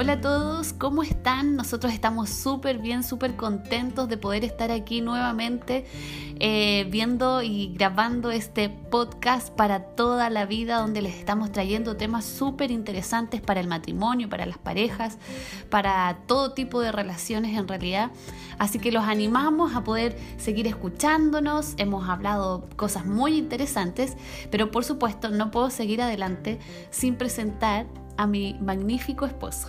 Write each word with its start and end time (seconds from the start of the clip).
Hola 0.00 0.14
a 0.14 0.20
todos, 0.22 0.72
¿cómo 0.72 1.02
están? 1.02 1.56
Nosotros 1.56 1.92
estamos 1.92 2.30
súper 2.30 2.78
bien, 2.78 3.04
súper 3.04 3.36
contentos 3.36 4.08
de 4.08 4.16
poder 4.16 4.46
estar 4.46 4.70
aquí 4.70 5.02
nuevamente 5.02 5.84
eh, 6.38 6.86
viendo 6.90 7.42
y 7.42 7.74
grabando 7.74 8.30
este 8.30 8.70
podcast 8.70 9.50
para 9.50 9.80
toda 9.94 10.30
la 10.30 10.46
vida 10.46 10.78
donde 10.78 11.02
les 11.02 11.16
estamos 11.16 11.52
trayendo 11.52 11.98
temas 11.98 12.24
súper 12.24 12.70
interesantes 12.70 13.42
para 13.42 13.60
el 13.60 13.66
matrimonio, 13.66 14.30
para 14.30 14.46
las 14.46 14.56
parejas, 14.56 15.18
para 15.68 16.20
todo 16.26 16.54
tipo 16.54 16.80
de 16.80 16.92
relaciones 16.92 17.58
en 17.58 17.68
realidad. 17.68 18.10
Así 18.58 18.78
que 18.78 18.92
los 18.92 19.04
animamos 19.04 19.76
a 19.76 19.84
poder 19.84 20.16
seguir 20.38 20.66
escuchándonos. 20.66 21.74
Hemos 21.76 22.08
hablado 22.08 22.66
cosas 22.74 23.04
muy 23.04 23.36
interesantes, 23.36 24.16
pero 24.50 24.70
por 24.70 24.82
supuesto 24.82 25.28
no 25.28 25.50
puedo 25.50 25.68
seguir 25.68 26.00
adelante 26.00 26.58
sin 26.90 27.16
presentar 27.16 27.84
a 28.16 28.26
mi 28.26 28.56
magnífico 28.60 29.26
esposo. 29.26 29.68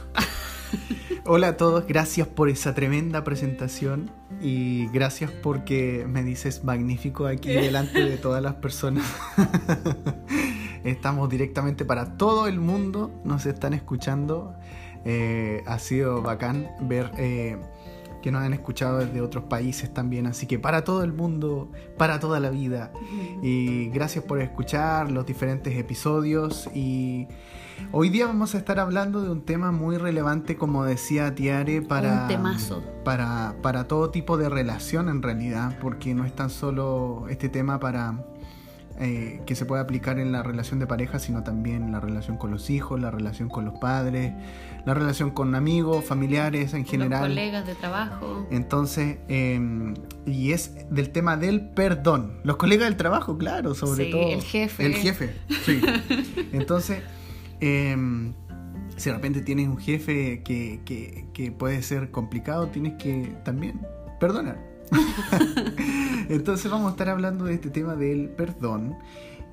Hola 1.25 1.49
a 1.49 1.57
todos, 1.57 1.85
gracias 1.85 2.27
por 2.27 2.49
esa 2.49 2.73
tremenda 2.73 3.23
presentación 3.23 4.11
y 4.41 4.87
gracias 4.87 5.29
porque 5.29 6.05
me 6.07 6.23
dices 6.23 6.63
magnífico 6.63 7.27
aquí 7.27 7.49
delante 7.49 8.03
de 8.03 8.17
todas 8.17 8.41
las 8.41 8.55
personas. 8.55 9.05
Estamos 10.83 11.29
directamente 11.29 11.85
para 11.85 12.17
todo 12.17 12.47
el 12.47 12.59
mundo, 12.59 13.11
nos 13.23 13.45
están 13.45 13.73
escuchando. 13.73 14.55
Eh, 15.05 15.63
ha 15.67 15.79
sido 15.79 16.21
bacán 16.21 16.69
ver 16.81 17.11
eh, 17.17 17.57
que 18.21 18.31
nos 18.31 18.43
han 18.43 18.53
escuchado 18.53 18.99
desde 18.99 19.21
otros 19.21 19.45
países 19.45 19.93
también, 19.93 20.27
así 20.27 20.47
que 20.47 20.59
para 20.59 20.83
todo 20.83 21.03
el 21.03 21.11
mundo, 21.13 21.71
para 21.97 22.19
toda 22.19 22.39
la 22.39 22.49
vida. 22.49 22.91
Y 23.41 23.89
gracias 23.89 24.23
por 24.23 24.41
escuchar 24.41 25.11
los 25.11 25.25
diferentes 25.25 25.77
episodios 25.77 26.69
y 26.73 27.27
Hoy 27.91 28.09
día 28.09 28.27
vamos 28.27 28.55
a 28.55 28.57
estar 28.57 28.79
hablando 28.79 29.21
de 29.21 29.29
un 29.29 29.41
tema 29.41 29.71
muy 29.71 29.97
relevante, 29.97 30.55
como 30.55 30.85
decía 30.85 31.35
Tiare, 31.35 31.81
para, 31.81 32.27
para, 33.03 33.55
para 33.61 33.87
todo 33.87 34.09
tipo 34.11 34.37
de 34.37 34.49
relación 34.49 35.09
en 35.09 35.21
realidad, 35.21 35.77
porque 35.81 36.13
no 36.13 36.25
es 36.25 36.35
tan 36.35 36.49
solo 36.49 37.25
este 37.29 37.49
tema 37.49 37.79
para 37.79 38.25
eh, 38.99 39.41
que 39.47 39.55
se 39.55 39.65
puede 39.65 39.81
aplicar 39.81 40.19
en 40.19 40.31
la 40.31 40.43
relación 40.43 40.79
de 40.79 40.85
pareja, 40.85 41.17
sino 41.17 41.43
también 41.43 41.91
la 41.91 41.99
relación 41.99 42.37
con 42.37 42.51
los 42.51 42.69
hijos, 42.69 42.99
la 42.99 43.09
relación 43.09 43.49
con 43.49 43.65
los 43.65 43.79
padres, 43.79 44.33
la 44.85 44.93
relación 44.93 45.31
con 45.31 45.55
amigos, 45.55 46.05
familiares 46.05 46.75
en 46.75 46.85
general. 46.85 47.21
Los 47.21 47.29
colegas 47.29 47.65
de 47.65 47.73
trabajo. 47.73 48.45
Entonces, 48.51 49.17
em, 49.27 49.95
y 50.27 50.51
es 50.51 50.87
del 50.91 51.09
tema 51.09 51.35
del 51.35 51.61
perdón. 51.69 52.33
Los 52.43 52.57
colegas 52.57 52.89
del 52.89 52.97
trabajo, 52.97 53.39
claro, 53.39 53.73
sobre 53.73 54.05
sí, 54.05 54.11
todo. 54.11 54.29
El 54.29 54.43
jefe. 54.43 54.85
El 54.85 54.93
jefe, 54.93 55.35
sí. 55.65 55.81
Entonces, 56.51 57.01
Em, 57.61 58.33
si 58.97 59.09
de 59.09 59.15
repente 59.15 59.41
tienes 59.41 59.67
un 59.67 59.77
jefe 59.77 60.41
que, 60.43 61.53
puede 61.57 61.81
ser 61.83 62.11
complicado, 62.11 62.67
tienes 62.67 62.93
que 63.01 63.35
también 63.45 63.79
perdonar. 64.19 64.59
Entonces 66.29 66.69
vamos 66.69 66.87
a 66.87 66.91
estar 66.91 67.09
hablando 67.09 67.45
de 67.45 67.53
este 67.53 67.69
tema 67.69 67.95
del 67.95 68.29
perdón. 68.29 68.95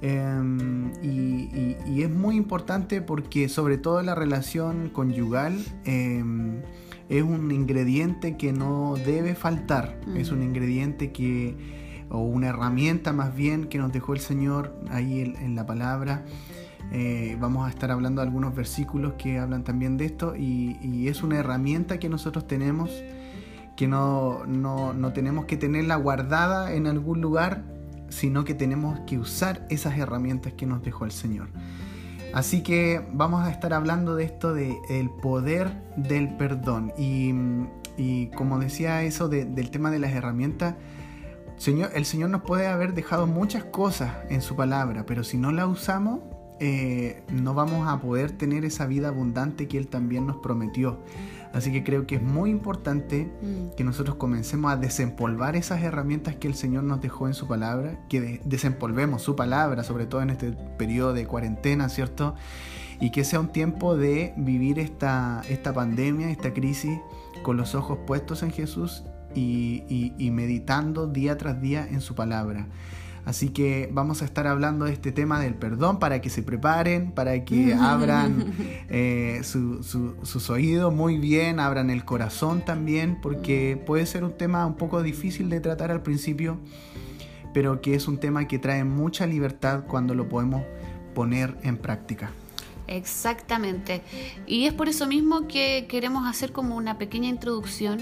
Em, 0.01 0.93
y, 1.03 2.03
es 2.03 2.11
muy 2.11 2.37
importante 2.37 3.03
porque 3.03 3.49
sobre 3.49 3.79
todo 3.79 4.03
la 4.03 4.15
relación 4.15 4.89
conyugal 4.91 5.59
em, 5.85 6.63
es 7.09 7.23
un 7.23 7.51
ingrediente 7.51 8.37
que 8.37 8.53
no 8.53 8.95
debe 8.97 9.35
faltar. 9.35 10.01
Es 10.17 10.31
un 10.31 10.43
ingrediente 10.43 11.13
que, 11.13 11.57
o 12.11 12.21
una 12.21 12.49
herramienta 12.49 13.13
más 13.13 13.35
bien 13.35 13.67
que 13.67 13.79
nos 13.79 13.93
dejó 13.93 14.15
el 14.15 14.21
Señor 14.21 14.75
ahí 14.91 15.21
en 15.21 15.55
la 15.55 15.67
palabra. 15.67 16.25
Eh, 16.91 17.37
vamos 17.39 17.67
a 17.67 17.71
estar 17.71 17.91
hablando 17.91 18.23
de 18.23 18.29
algunos 18.29 18.55
versículos 18.55 19.15
que 19.19 19.39
hablan 19.39 19.63
también 19.63 19.99
de 19.99 20.07
esto 20.07 20.35
y, 20.35 21.07
es 21.09 21.23
una 21.23 21.39
herramienta 21.39 21.99
que 21.99 22.09
nosotros 22.09 22.47
tenemos, 22.47 22.91
que 23.77 23.87
no, 23.87 24.45
no, 24.47 25.13
tenemos 25.13 25.47
que 25.47 25.57
tenerla 25.57 25.97
guardada 25.97 26.75
en 26.75 26.87
algún 26.87 27.21
lugar, 27.21 27.63
sino 28.09 28.45
que 28.45 28.55
tenemos 28.55 29.01
que 29.01 29.19
usar 29.19 29.67
esas 29.71 29.97
herramientas 29.99 30.53
que 30.55 30.67
nos 30.67 30.83
dejó 30.83 31.05
el 31.05 31.13
Señor. 31.13 31.49
Así 32.35 32.63
que 32.63 33.07
vamos 33.13 33.47
a 33.47 33.51
estar 33.51 33.73
hablando 33.73 34.15
de 34.17 34.25
esto, 34.25 34.53
de 34.53 34.77
poder 35.23 35.83
del 35.97 36.37
perdón. 36.37 36.93
Y, 36.99 38.27
como 38.37 38.59
decía 38.59 39.03
eso 39.03 39.29
del 39.29 39.71
tema 39.71 39.91
de 39.91 39.99
las 39.99 40.13
herramientas, 40.13 40.75
Señor, 41.57 41.91
el 41.95 42.05
Señor 42.05 42.31
nos 42.31 42.43
puede 42.43 42.69
haber 42.69 42.95
dejado 42.95 43.27
muchas 43.27 43.65
cosas 43.65 44.15
en 44.29 44.43
su 44.43 44.55
palabra, 44.55 45.05
pero 45.07 45.25
si 45.25 45.39
no 45.39 45.51
la 45.51 45.67
usamos, 45.67 46.21
eh, 46.61 47.23
no 47.31 47.55
vamos 47.55 47.89
a 47.89 48.01
poder 48.01 48.33
tener 48.33 48.65
esa 48.65 48.87
vida 48.87 49.09
abundante 49.09 49.69
que 49.69 49.79
Él 49.79 49.89
también 49.89 50.27
nos 50.27 50.37
prometió. 50.39 50.99
Así 51.53 51.73
que 51.73 51.83
creo 51.83 52.07
que 52.07 52.17
es 52.17 52.23
muy 52.23 52.51
importante 52.51 53.31
mm. 53.41 53.77
que 53.77 53.85
nosotros 53.85 54.17
comencemos 54.17 54.71
a 54.73 54.77
desempolvar 54.77 55.57
esas 55.57 55.83
herramientas 55.83 56.37
que 56.37 56.49
el 56.49 56.55
Señor 56.55 56.85
nos 56.85 57.01
dejó 57.01 57.27
en 57.27 57.35
su 57.35 57.47
palabra, 57.47 57.99
que 58.09 58.41
desempolvemos 58.45 59.23
su 59.23 59.35
palabra, 59.37 59.85
sobre 59.85 60.07
todo 60.07 60.21
en 60.21 60.31
este 60.31 60.53
periodo 60.77 61.15
de 61.15 61.27
cuarentena, 61.27 61.89
¿cierto? 61.89 62.35
Y 63.01 63.11
que 63.13 63.25
sea 63.25 63.41
un 63.41 63.49
tiempo 63.49 63.97
de 63.97 64.35
vivir 64.37 64.79
esta, 64.79 65.43
esta 65.49 65.73
pandemia, 65.73 66.31
esta 66.31 66.53
crisis, 66.53 66.99
con 67.43 67.57
los 67.57 67.75
ojos 67.75 67.99
puestos 68.07 68.43
en 68.43 68.51
Jesús 68.51 69.05
y 69.35 70.31
meditando 70.33 71.07
día 71.07 71.39
tras 71.39 71.61
día 71.61 71.87
en 71.89 72.01
su 72.01 72.17
palabra. 72.17 72.67
Así 73.29 73.51
que 73.51 73.91
vamos 73.93 74.23
a 74.23 74.25
estar 74.25 74.47
hablando 74.47 74.87
de 74.87 74.95
este 74.95 75.13
tema 75.13 75.39
del 75.39 75.55
perdón 75.55 75.99
para 75.99 76.23
que 76.23 76.31
se 76.31 76.43
preparen, 76.43 77.13
para 77.13 77.45
que 77.45 77.75
abran 77.79 78.55
eh, 78.89 79.43
sus 79.43 80.49
oídos 80.49 80.95
muy 80.95 81.19
bien, 81.19 81.61
abran 81.61 81.91
el 81.91 82.07
corazón 82.07 82.65
también, 82.65 83.21
porque 83.21 83.79
puede 83.85 84.07
ser 84.07 84.25
un 84.25 84.33
tema 84.33 84.65
un 84.65 84.77
poco 84.77 85.03
difícil 85.03 85.51
de 85.51 85.61
tratar 85.61 85.91
al 85.91 86.03
principio, 86.03 86.57
pero 87.53 87.83
que 87.83 87.95
es 87.95 88.09
un 88.09 88.17
tema 88.17 88.49
que 88.49 88.59
trae 88.59 88.83
mucha 88.85 89.27
libertad 89.27 89.85
cuando 89.87 90.15
lo 90.15 90.27
podemos 90.31 90.63
poner 91.15 91.55
en 91.65 91.77
práctica. 91.77 92.31
Exactamente. 92.87 94.01
Y 94.47 94.65
es 94.65 94.73
por 94.73 94.89
eso 94.89 95.07
mismo 95.07 95.47
que 95.47 95.85
queremos 95.87 96.27
hacer 96.27 96.53
como 96.53 96.77
una 96.77 96.97
pequeña 96.97 97.29
introducción 97.29 97.99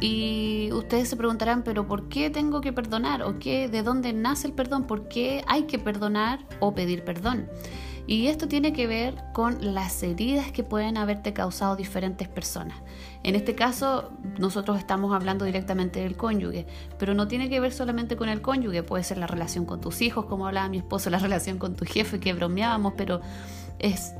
y 0.00 0.70
ustedes 0.72 1.08
se 1.08 1.16
preguntarán, 1.16 1.62
pero 1.62 1.86
¿por 1.86 2.08
qué 2.08 2.30
tengo 2.30 2.60
que 2.60 2.72
perdonar? 2.72 3.22
¿O 3.22 3.38
qué, 3.38 3.68
de 3.68 3.82
dónde 3.82 4.12
nace 4.12 4.46
el 4.46 4.52
perdón? 4.52 4.86
¿Por 4.86 5.08
qué 5.08 5.44
hay 5.46 5.64
que 5.64 5.78
perdonar 5.78 6.40
o 6.60 6.74
pedir 6.74 7.04
perdón? 7.04 7.48
Y 8.08 8.28
esto 8.28 8.48
tiene 8.48 8.72
que 8.72 8.86
ver 8.86 9.16
con 9.34 9.74
las 9.74 10.02
heridas 10.02 10.50
que 10.50 10.62
pueden 10.62 10.96
haberte 10.96 11.34
causado 11.34 11.76
diferentes 11.76 12.26
personas. 12.26 12.78
En 13.22 13.34
este 13.34 13.54
caso, 13.54 14.12
nosotros 14.38 14.78
estamos 14.78 15.14
hablando 15.14 15.44
directamente 15.44 16.00
del 16.00 16.16
cónyuge, 16.16 16.66
pero 16.98 17.12
no 17.12 17.28
tiene 17.28 17.50
que 17.50 17.60
ver 17.60 17.70
solamente 17.70 18.16
con 18.16 18.30
el 18.30 18.40
cónyuge, 18.40 18.82
puede 18.82 19.04
ser 19.04 19.18
la 19.18 19.26
relación 19.26 19.66
con 19.66 19.82
tus 19.82 20.00
hijos, 20.00 20.24
como 20.24 20.46
hablaba 20.46 20.70
mi 20.70 20.78
esposo, 20.78 21.10
la 21.10 21.18
relación 21.18 21.58
con 21.58 21.76
tu 21.76 21.84
jefe, 21.84 22.18
que 22.18 22.32
bromeábamos, 22.32 22.94
pero 22.96 23.20
es, 23.78 24.14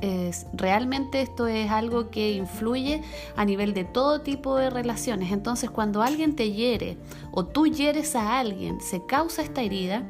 realmente 0.53 1.21
esto 1.21 1.47
es 1.47 1.69
algo 1.69 2.09
que 2.09 2.31
influye 2.33 3.01
a 3.35 3.45
nivel 3.45 3.73
de 3.73 3.83
todo 3.83 4.21
tipo 4.21 4.55
de 4.55 4.69
relaciones. 4.69 5.31
Entonces, 5.31 5.69
cuando 5.69 6.01
alguien 6.01 6.35
te 6.35 6.51
hiere 6.51 6.97
o 7.31 7.45
tú 7.45 7.67
hieres 7.67 8.15
a 8.15 8.39
alguien, 8.39 8.79
se 8.81 9.05
causa 9.05 9.41
esta 9.41 9.61
herida, 9.61 10.03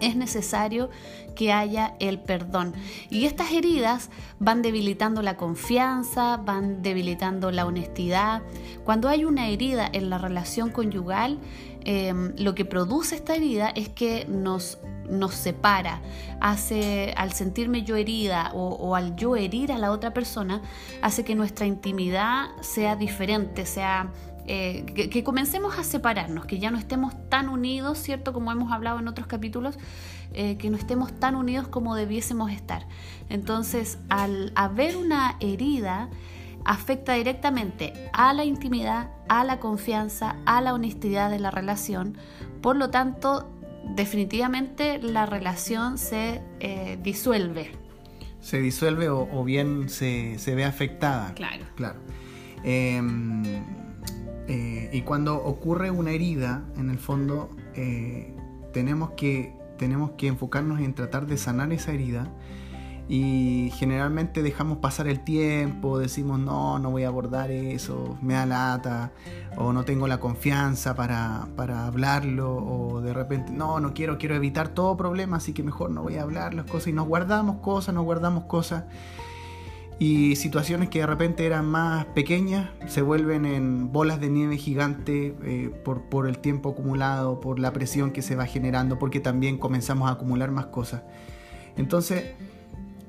es 0.00 0.16
necesario 0.16 0.88
que 1.34 1.52
haya 1.52 1.94
el 2.00 2.18
perdón. 2.20 2.74
Y 3.10 3.26
estas 3.26 3.52
heridas 3.52 4.10
van 4.38 4.62
debilitando 4.62 5.22
la 5.22 5.36
confianza, 5.36 6.38
van 6.38 6.82
debilitando 6.82 7.50
la 7.50 7.66
honestidad. 7.66 8.42
Cuando 8.84 9.08
hay 9.08 9.24
una 9.24 9.48
herida 9.48 9.88
en 9.92 10.10
la 10.10 10.18
relación 10.18 10.70
conyugal, 10.70 11.38
em, 11.84 12.34
lo 12.36 12.54
que 12.54 12.64
produce 12.64 13.14
esta 13.14 13.34
herida 13.34 13.70
es 13.70 13.88
que 13.88 14.26
nos 14.28 14.78
nos 15.10 15.34
separa, 15.34 16.00
hace 16.40 17.12
al 17.16 17.32
sentirme 17.32 17.82
yo 17.82 17.96
herida 17.96 18.52
o, 18.54 18.94
al 18.94 19.16
yo 19.16 19.36
herir 19.36 19.72
a 19.72 19.78
la 19.78 19.90
otra 19.90 20.14
persona, 20.14 20.62
hace 21.02 21.24
que 21.24 21.34
nuestra 21.34 21.66
intimidad 21.66 22.48
sea 22.60 22.96
diferente, 22.96 23.66
sea 23.66 24.10
eh, 24.46 24.84
que, 25.10 25.22
comencemos 25.22 25.78
a 25.78 25.84
separarnos, 25.84 26.46
que 26.46 26.58
ya 26.58 26.70
no 26.70 26.78
estemos 26.78 27.14
tan 27.28 27.48
unidos, 27.48 27.98
¿cierto? 27.98 28.32
Como 28.32 28.50
hemos 28.50 28.72
hablado 28.72 28.98
en 28.98 29.08
otros 29.08 29.26
capítulos, 29.26 29.78
eh, 30.32 30.56
que 30.56 30.70
no 30.70 30.76
estemos 30.76 31.12
tan 31.12 31.34
unidos 31.34 31.68
como 31.68 31.94
debiésemos 31.94 32.50
estar. 32.50 32.86
Entonces, 33.28 33.98
al 34.08 34.52
haber 34.54 34.96
una 34.96 35.36
herida, 35.40 36.08
afecta 36.64 37.14
directamente 37.14 37.92
a 38.12 38.32
la 38.32 38.44
intimidad, 38.44 39.10
a 39.28 39.44
la 39.44 39.60
confianza, 39.60 40.36
a 40.46 40.60
la 40.60 40.74
honestidad 40.74 41.30
de 41.30 41.38
la 41.38 41.50
relación. 41.50 42.16
Por 42.60 42.76
lo 42.76 42.90
tanto, 42.90 43.50
definitivamente 43.94 44.98
la 44.98 45.26
relación 45.26 45.98
se 45.98 46.42
eh, 46.60 46.98
disuelve. 47.02 47.72
Se 48.40 48.60
disuelve 48.60 49.08
o, 49.10 49.44
bien 49.44 49.88
se, 49.88 50.36
ve 50.46 50.64
afectada. 50.64 51.34
Claro. 51.34 51.64
claro. 51.74 52.00
Em, 52.64 53.42
eh, 54.48 54.90
y 54.92 55.02
cuando 55.02 55.36
ocurre 55.36 55.90
una 55.90 56.10
herida, 56.10 56.64
en 56.76 56.90
el 56.90 56.98
fondo, 56.98 57.50
eh, 57.74 58.34
tenemos, 58.72 59.10
que, 59.10 59.54
tenemos 59.78 60.12
que 60.12 60.28
enfocarnos 60.28 60.80
en 60.80 60.94
tratar 60.94 61.26
de 61.26 61.36
sanar 61.36 61.72
esa 61.72 61.92
herida 61.92 62.32
y 63.12 63.72
generalmente 63.74 64.40
dejamos 64.40 64.78
pasar 64.78 65.08
el 65.08 65.18
tiempo, 65.18 65.98
decimos 65.98 66.38
no, 66.38 66.78
no 66.78 66.92
voy 66.92 67.02
a 67.02 67.08
abordar 67.08 67.50
eso, 67.50 68.16
me 68.22 68.34
da 68.34 68.46
lata, 68.46 69.10
o 69.56 69.72
no 69.72 69.84
tengo 69.84 70.06
la 70.06 70.20
confianza 70.20 70.94
para, 70.94 71.48
para 71.56 71.88
hablarlo, 71.88 72.54
o 72.54 73.00
de 73.00 73.12
repente 73.12 73.50
no, 73.50 73.80
no 73.80 73.94
quiero, 73.94 74.16
quiero 74.16 74.36
evitar 74.36 74.68
todo 74.68 74.96
problema, 74.96 75.38
así 75.38 75.52
que 75.52 75.64
mejor 75.64 75.90
no 75.90 76.04
voy 76.04 76.18
a 76.18 76.22
hablar 76.22 76.54
las 76.54 76.66
cosas 76.66 76.86
y 76.86 76.92
nos 76.92 77.08
guardamos 77.08 77.56
cosas, 77.56 77.96
nos 77.96 78.04
guardamos 78.04 78.44
cosas. 78.44 78.84
Y 79.98 80.36
situaciones 80.36 80.88
que 80.88 81.00
de 81.00 81.06
repente 81.06 81.44
eran 81.44 81.66
más 81.66 82.06
pequeñas 82.06 82.70
se 82.86 83.02
vuelven 83.02 83.44
en 83.44 83.90
bolas 83.92 84.20
de 84.20 84.30
nieve 84.30 84.56
gigante 84.56 85.34
eh, 85.42 85.68
por, 85.84 86.02
por 86.02 86.28
el 86.28 86.38
tiempo 86.38 86.70
acumulado, 86.70 87.40
por 87.40 87.58
la 87.58 87.72
presión 87.72 88.12
que 88.12 88.22
se 88.22 88.36
va 88.36 88.46
generando, 88.46 89.00
porque 89.00 89.18
también 89.18 89.58
comenzamos 89.58 90.08
a 90.08 90.12
acumular 90.12 90.52
más 90.52 90.66
cosas. 90.66 91.02
Entonces, 91.76 92.34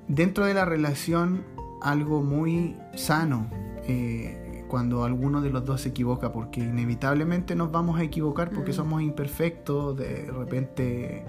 dentro 0.08 0.46
de 0.46 0.54
la 0.54 0.66
relación 0.66 1.44
algo 1.82 2.22
muy 2.22 2.78
sano 2.96 3.48
eh, 3.88 4.64
cuando 4.68 5.04
alguno 5.04 5.42
de 5.42 5.50
los 5.50 5.66
dos 5.66 5.82
se 5.82 5.90
equivoca, 5.90 6.32
porque 6.32 6.62
inevitablemente 6.62 7.56
nos 7.56 7.72
vamos 7.72 8.00
a 8.00 8.04
equivocar 8.04 8.52
porque 8.52 8.72
mm. 8.72 8.76
somos 8.76 9.02
imperfectos, 9.02 9.98
de 9.98 10.32
repente 10.32 11.26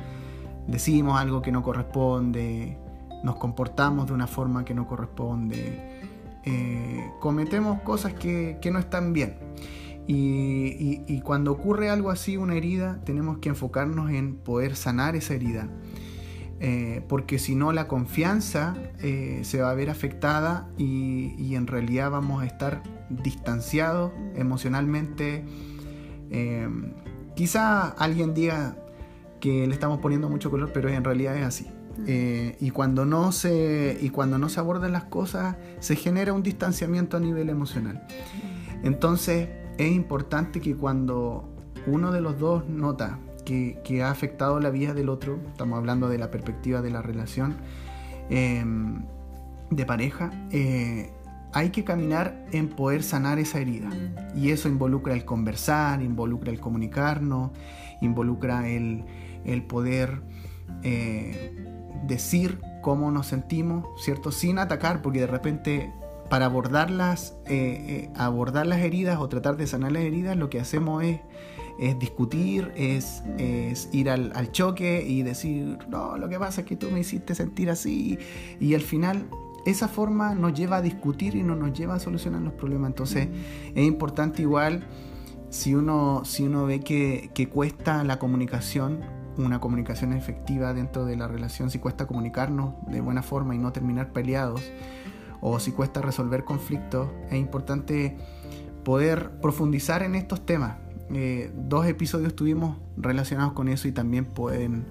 decimos 0.68 1.18
algo 1.18 1.42
que 1.42 1.50
no 1.50 1.62
corresponde, 1.62 2.78
nos 3.24 3.36
comportamos 3.36 4.06
de 4.06 4.12
una 4.12 4.28
forma 4.28 4.64
que 4.64 4.74
no 4.74 4.86
corresponde, 4.86 6.00
eh, 6.44 7.10
cometemos 7.18 7.80
cosas 7.82 8.14
que, 8.14 8.58
no 8.72 8.78
están 8.78 9.12
bien. 9.12 9.38
y, 10.06 11.20
cuando 11.22 11.52
ocurre 11.52 11.88
algo 11.90 12.10
así, 12.10 12.36
una 12.36 12.54
herida, 12.54 13.00
tenemos 13.04 13.38
que 13.38 13.48
enfocarnos 13.48 14.10
en 14.10 14.36
poder 14.36 14.76
sanar 14.76 15.16
esa 15.16 15.34
herida 15.34 15.68
eh, 16.64 17.02
porque 17.08 17.40
si 17.40 17.56
no 17.56 17.72
la 17.72 17.88
confianza 17.88 18.76
eh, 19.00 19.40
se 19.42 19.60
va 19.60 19.72
a 19.72 19.74
ver 19.74 19.90
afectada 19.90 20.68
y, 20.78 21.56
en 21.56 21.66
realidad 21.66 22.12
vamos 22.12 22.40
a 22.40 22.46
estar 22.46 22.84
distanciados 23.10 24.12
emocionalmente. 24.36 25.44
Eh, 26.30 26.68
quizá 27.34 27.88
alguien 27.88 28.32
diga 28.32 28.76
que 29.40 29.66
le 29.66 29.74
estamos 29.74 29.98
poniendo 29.98 30.28
mucho 30.28 30.52
color, 30.52 30.70
pero 30.72 30.88
en 30.88 31.02
realidad 31.02 31.36
es 31.36 31.44
así. 31.44 31.66
y, 32.06 32.70
cuando 32.70 33.04
no 33.06 33.32
se, 33.32 33.98
y 34.00 34.10
cuando 34.10 34.38
no 34.38 34.48
se 34.48 34.60
abordan 34.60 34.92
las 34.92 35.04
cosas, 35.04 35.56
se 35.80 35.96
genera 35.96 36.32
un 36.32 36.44
distanciamiento 36.44 37.16
a 37.16 37.20
nivel 37.20 37.48
emocional. 37.48 38.06
Entonces 38.84 39.48
es 39.78 39.90
importante 39.90 40.60
que 40.60 40.76
cuando 40.76 41.48
uno 41.88 42.12
de 42.12 42.20
los 42.20 42.38
dos 42.38 42.68
nota 42.68 43.18
que, 43.44 44.02
ha 44.02 44.10
afectado 44.10 44.60
la 44.60 44.70
vida 44.70 44.94
del 44.94 45.08
otro, 45.08 45.38
estamos 45.48 45.78
hablando 45.78 46.08
de 46.08 46.18
la 46.18 46.30
perspectiva 46.30 46.82
de 46.82 46.90
la 46.90 47.02
relación 47.02 47.56
em, 48.30 49.02
de 49.70 49.86
pareja, 49.86 50.30
eh, 50.50 51.10
hay 51.52 51.70
que 51.70 51.84
caminar 51.84 52.46
en 52.52 52.68
poder 52.68 53.02
sanar 53.02 53.38
esa 53.38 53.58
herida. 53.58 53.90
Y 54.34 54.50
eso 54.50 54.68
involucra 54.68 55.12
el 55.12 55.24
conversar, 55.24 56.02
involucra 56.02 56.50
el 56.50 56.60
comunicarnos, 56.60 57.50
involucra 58.00 58.68
el, 58.68 59.04
poder 59.68 60.22
eh, 60.82 61.54
decir 62.06 62.58
cómo 62.80 63.10
nos 63.10 63.26
sentimos, 63.26 63.86
¿cierto? 64.02 64.32
Sin 64.32 64.58
atacar, 64.58 65.02
porque 65.02 65.20
de 65.20 65.26
repente 65.26 65.92
para 66.30 66.46
abordar 66.46 66.90
las, 66.90 67.36
eh, 67.44 68.08
abordar 68.16 68.66
las 68.66 68.78
heridas 68.80 69.18
o 69.18 69.28
tratar 69.28 69.58
de 69.58 69.66
sanar 69.66 69.92
las 69.92 70.02
heridas, 70.02 70.34
lo 70.34 70.48
que 70.48 70.60
hacemos 70.60 71.04
es 71.04 71.20
es 71.78 71.98
discutir, 71.98 72.72
es, 72.76 73.22
ir 73.92 74.10
al, 74.10 74.52
choque 74.52 75.04
y 75.06 75.22
decir, 75.22 75.78
no, 75.88 76.16
lo 76.16 76.28
que 76.28 76.38
pasa 76.38 76.62
es 76.62 76.66
que 76.66 76.76
tú 76.76 76.90
me 76.90 77.00
hiciste 77.00 77.34
sentir 77.34 77.70
así. 77.70 78.18
Y 78.60 78.74
al 78.74 78.80
final 78.80 79.26
esa 79.64 79.88
forma 79.88 80.34
nos 80.34 80.54
lleva 80.54 80.78
a 80.78 80.82
discutir 80.82 81.34
y 81.34 81.42
no 81.42 81.54
nos 81.54 81.72
lleva 81.72 81.94
a 81.94 81.98
solucionar 81.98 82.42
los 82.42 82.52
problemas. 82.54 82.88
Entonces 82.90 83.28
es 83.74 83.84
importante 83.84 84.42
igual, 84.42 84.84
si 85.50 85.74
uno, 85.74 86.22
si 86.24 86.44
uno 86.44 86.66
ve 86.66 86.80
que, 86.80 87.30
que 87.34 87.48
cuesta 87.48 88.04
la 88.04 88.18
comunicación, 88.18 89.00
una 89.36 89.60
comunicación 89.60 90.12
efectiva 90.12 90.74
dentro 90.74 91.04
de 91.04 91.16
la 91.16 91.28
relación, 91.28 91.70
si 91.70 91.78
cuesta 91.78 92.06
comunicarnos 92.06 92.74
de 92.88 93.00
buena 93.00 93.22
forma 93.22 93.54
y 93.54 93.58
no 93.58 93.72
terminar 93.72 94.12
peleados, 94.12 94.62
o 95.40 95.58
si 95.58 95.72
cuesta 95.72 96.00
resolver 96.00 96.44
conflictos, 96.44 97.08
es 97.28 97.34
importante 97.34 98.16
poder 98.84 99.40
profundizar 99.40 100.02
en 100.02 100.14
estos 100.14 100.46
temas, 100.46 100.76
eh, 101.14 101.52
dos 101.54 101.86
episodios 101.86 102.34
tuvimos 102.34 102.78
relacionados 102.96 103.52
con 103.52 103.68
eso 103.68 103.88
y 103.88 103.92
también 103.92 104.24
pueden 104.24 104.86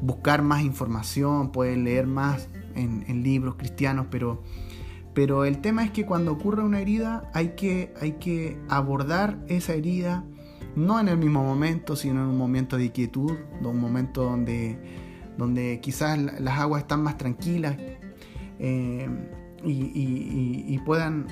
buscar 0.00 0.42
más 0.42 0.62
información, 0.62 1.52
pueden 1.52 1.84
leer 1.84 2.06
más 2.06 2.48
en, 2.74 3.22
libros 3.22 3.54
cristianos, 3.54 4.06
pero, 4.10 4.42
pero 5.14 5.44
el 5.44 5.60
tema 5.60 5.84
es 5.84 5.90
que 5.90 6.04
cuando 6.04 6.32
ocurre 6.32 6.62
una 6.62 6.80
herida 6.80 7.30
hay 7.32 7.50
que, 7.50 7.94
hay 8.00 8.12
que 8.12 8.58
abordar 8.68 9.38
esa 9.48 9.74
herida 9.74 10.24
no 10.76 10.98
en 10.98 11.08
el 11.08 11.16
mismo 11.16 11.42
momento, 11.42 11.94
sino 11.94 12.22
en 12.22 12.28
un 12.28 12.38
momento 12.38 12.76
de 12.76 12.90
quietud, 12.90 13.32
un 13.62 13.78
momento 13.78 14.24
donde, 14.24 14.78
donde 15.38 15.80
quizás 15.80 16.18
las 16.18 16.58
aguas 16.58 16.82
están 16.82 17.02
más 17.02 17.16
tranquilas 17.16 17.76
eh, 18.58 19.08
y, 19.64 20.78
puedan, 20.84 21.26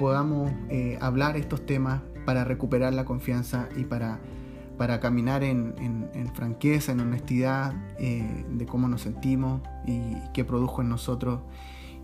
podamos 0.00 0.50
eh, 0.70 0.98
hablar 1.00 1.36
estos 1.36 1.64
temas 1.66 2.00
para 2.26 2.44
recuperar 2.44 2.92
la 2.92 3.06
confianza 3.06 3.68
y 3.76 3.84
para, 3.84 4.18
para 4.76 5.00
caminar 5.00 5.42
en, 5.42 5.74
franqueza, 6.34 6.92
en 6.92 7.00
honestidad 7.00 7.72
eh, 7.98 8.44
de 8.50 8.66
cómo 8.66 8.88
nos 8.88 9.02
sentimos 9.02 9.62
y 9.86 10.12
qué 10.34 10.44
produjo 10.44 10.82
en 10.82 10.90
nosotros. 10.90 11.40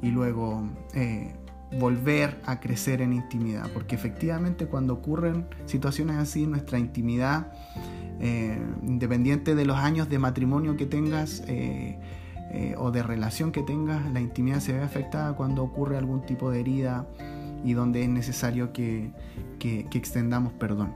Y 0.01 0.11
luego 0.11 0.67
eh, 0.95 1.35
volver 1.79 2.41
a 2.47 2.61
crecer 2.61 3.03
en 3.03 3.13
intimidad, 3.13 3.69
porque 3.75 3.95
efectivamente 3.95 4.67
cuando 4.67 4.95
ocurren 4.95 5.47
situaciones 5.67 6.17
así, 6.17 6.47
nuestra 6.47 6.79
intimidad, 6.79 7.53
eh, 8.21 8.59
independiente 8.83 9.55
de 9.55 9.65
los 9.65 9.77
años 9.77 10.09
de 10.09 10.19
matrimonio 10.19 10.77
que 10.77 10.87
tengas, 10.87 11.43
o 12.77 12.91
de 12.91 13.03
relación 13.03 13.51
que 13.51 13.63
tengas, 13.63 14.13
la 14.13 14.21
intimidad 14.21 14.61
se 14.61 14.75
ve 14.75 14.83
afectada 14.83 15.35
cuando 15.35 15.63
ocurre 15.63 15.97
algún 15.97 16.27
tipo 16.27 16.51
de 16.51 16.61
herida 16.61 17.07
y 17.65 17.75
donde 17.75 18.03
es 18.03 18.09
necesario 18.09 18.73
que, 18.73 19.11
que, 19.59 19.87
extendamos 19.93 20.53
perdón. 20.55 20.95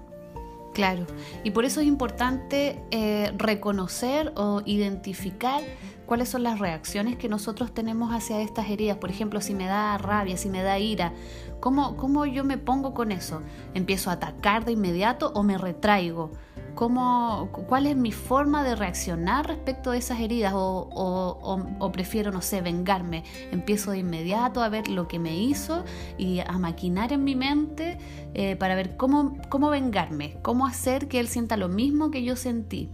Claro, 0.74 1.06
y 1.42 1.52
por 1.52 1.64
eso 1.64 1.80
es 1.80 1.86
importante 1.86 2.82
eh, 2.90 3.32
reconocer 3.38 4.32
o 4.36 4.60
identificar 4.66 5.62
cuáles 6.04 6.28
son 6.28 6.42
las 6.42 6.58
reacciones 6.58 7.16
que 7.16 7.28
nosotros 7.28 7.72
tenemos 7.72 8.12
hacia 8.12 8.40
estas 8.40 8.68
heridas. 8.68 8.98
Por 8.98 9.10
ejemplo, 9.10 9.40
si 9.40 9.54
me 9.54 9.66
da 9.66 9.96
rabia, 9.98 10.36
si 10.36 10.48
me 10.48 10.62
da 10.62 10.78
ira, 10.78 11.12
¿cómo, 11.60 11.96
cómo 11.96 12.26
yo 12.26 12.44
me 12.44 12.58
pongo 12.58 12.94
con 12.94 13.10
eso? 13.10 13.40
¿Empiezo 13.74 14.10
a 14.10 14.14
atacar 14.14 14.64
de 14.64 14.72
inmediato 14.72 15.32
o 15.34 15.42
me 15.42 15.56
retraigo? 15.56 16.32
Cómo, 16.76 17.48
cuál 17.66 17.86
es 17.86 17.96
mi 17.96 18.12
forma 18.12 18.62
de 18.62 18.76
reaccionar 18.76 19.48
respecto 19.48 19.90
a 19.90 19.96
esas 19.96 20.20
heridas 20.20 20.52
o, 20.54 21.90
prefiero, 21.92 22.30
no 22.30 22.42
sé, 22.42 22.60
vengarme. 22.60 23.24
Empiezo 23.50 23.90
de 23.90 23.98
inmediato 23.98 24.62
a 24.62 24.68
ver 24.68 24.86
lo 24.86 25.08
que 25.08 25.18
me 25.18 25.36
hizo 25.36 25.84
y 26.18 26.38
a 26.40 26.58
maquinar 26.58 27.12
en 27.12 27.24
mi 27.24 27.34
mente 27.34 27.98
eh, 28.34 28.54
para 28.54 28.76
ver 28.76 28.96
cómo, 28.96 29.36
cómo 29.48 29.70
vengarme, 29.70 30.38
cómo 30.42 30.66
hacer 30.66 31.08
que 31.08 31.18
él 31.18 31.26
sienta 31.26 31.56
lo 31.56 31.68
mismo 31.68 32.12
que 32.12 32.22
yo 32.22 32.36
sentí. 32.36 32.90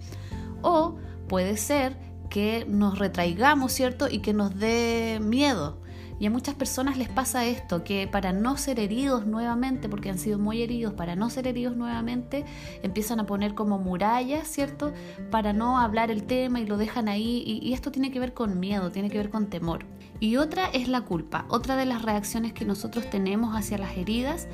O 0.63 0.97
puede 1.29 1.57
ser 1.59 1.99
que 2.31 2.65
nos 2.67 2.99
retraigamos, 2.99 3.73
¿cierto? 3.73 4.09
Y 4.09 4.21
que 4.21 4.33
nos 4.33 4.59
dé 4.59 5.19
miedo 5.21 5.82
y 6.23 6.27
a 6.27 6.31
muchas 6.31 6.55
personas 6.55 6.97
les 6.99 7.09
pasa 7.09 7.47
esto, 7.47 7.83
que 7.83 8.07
para 8.07 8.33
no 8.33 8.57
ser 8.57 8.79
heridos 8.79 9.27
nuevamente, 9.27 9.89
porque 9.89 10.09
han 10.09 10.21
sido 10.21 10.39
muy 10.39 10.63
heridos, 10.63 10.95
para 10.95 11.17
no 11.17 11.29
ser 11.31 11.49
heridos 11.49 11.77
nuevamente, 11.77 12.45
empiezan 12.85 13.19
a 13.19 13.27
poner 13.27 13.57
como 13.57 13.81
murallas, 13.81 14.47
¿cierto? 14.47 14.93
Para 15.33 15.53
no 15.53 15.81
hablar 15.81 16.13
el 16.13 16.23
tema 16.23 16.61
y 16.61 16.67
lo 16.67 16.77
dejan 16.77 17.09
ahí. 17.09 17.43
Y, 17.45 17.73
esto 17.73 17.91
tiene 17.91 18.13
que 18.13 18.21
ver 18.21 18.35
con 18.35 18.61
miedo, 18.61 18.93
tiene 18.93 19.11
que 19.11 19.19
ver 19.19 19.31
con 19.31 19.51
temor. 19.51 19.85
Y 20.21 20.37
otra 20.37 20.67
es 20.67 20.87
la 20.87 21.01
culpa, 21.01 21.45
otra 21.49 21.75
de 21.75 21.87
las 21.87 22.03
reacciones 22.03 22.53
que 22.53 22.65
nosotros 22.65 23.11
tenemos 23.11 23.57
hacia 23.57 23.77
las 23.77 23.97
heridas. 23.97 24.47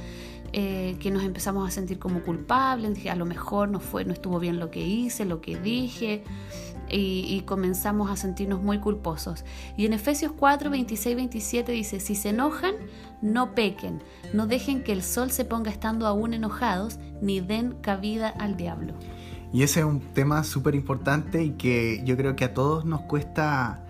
Eh, 0.54 0.96
que 1.00 1.10
nos 1.10 1.24
empezamos 1.24 1.68
a 1.68 1.70
sentir 1.70 1.98
como 1.98 2.22
culpables, 2.22 3.04
a 3.04 3.14
lo 3.14 3.26
mejor 3.26 3.68
no 3.68 3.80
fue, 3.80 4.06
no 4.06 4.14
estuvo 4.14 4.40
bien 4.40 4.58
lo 4.58 4.70
que 4.70 4.80
hice, 4.80 5.26
lo 5.26 5.42
que 5.42 5.58
dije, 5.58 6.24
y, 6.90 7.42
comenzamos 7.46 8.10
a 8.10 8.16
sentirnos 8.16 8.62
muy 8.62 8.78
culposos. 8.78 9.44
Y 9.76 9.86
en 9.86 9.92
Efesios 9.92 10.32
4, 10.32 10.70
26, 10.70 11.16
27 11.16 11.72
dice, 11.72 12.00
si 12.00 12.14
se 12.14 12.30
enojan, 12.30 12.74
no 13.22 13.54
pequen, 13.54 14.02
no 14.32 14.46
dejen 14.46 14.82
que 14.82 14.92
el 14.92 15.02
sol 15.02 15.30
se 15.30 15.44
ponga 15.44 15.70
estando 15.70 16.06
aún 16.06 16.34
enojados, 16.34 16.98
ni 17.20 17.40
den 17.40 17.74
cabida 17.80 18.28
al 18.28 18.56
diablo. 18.56 18.94
Y 19.52 19.62
ese 19.62 19.80
es 19.80 19.86
un 19.86 20.00
tema 20.00 20.44
súper 20.44 20.74
importante 20.74 21.42
y 21.42 21.50
que 21.52 22.02
yo 22.04 22.16
creo 22.16 22.36
que 22.36 22.44
a 22.44 22.54
todos 22.54 22.84
nos 22.84 23.02
cuesta 23.02 23.84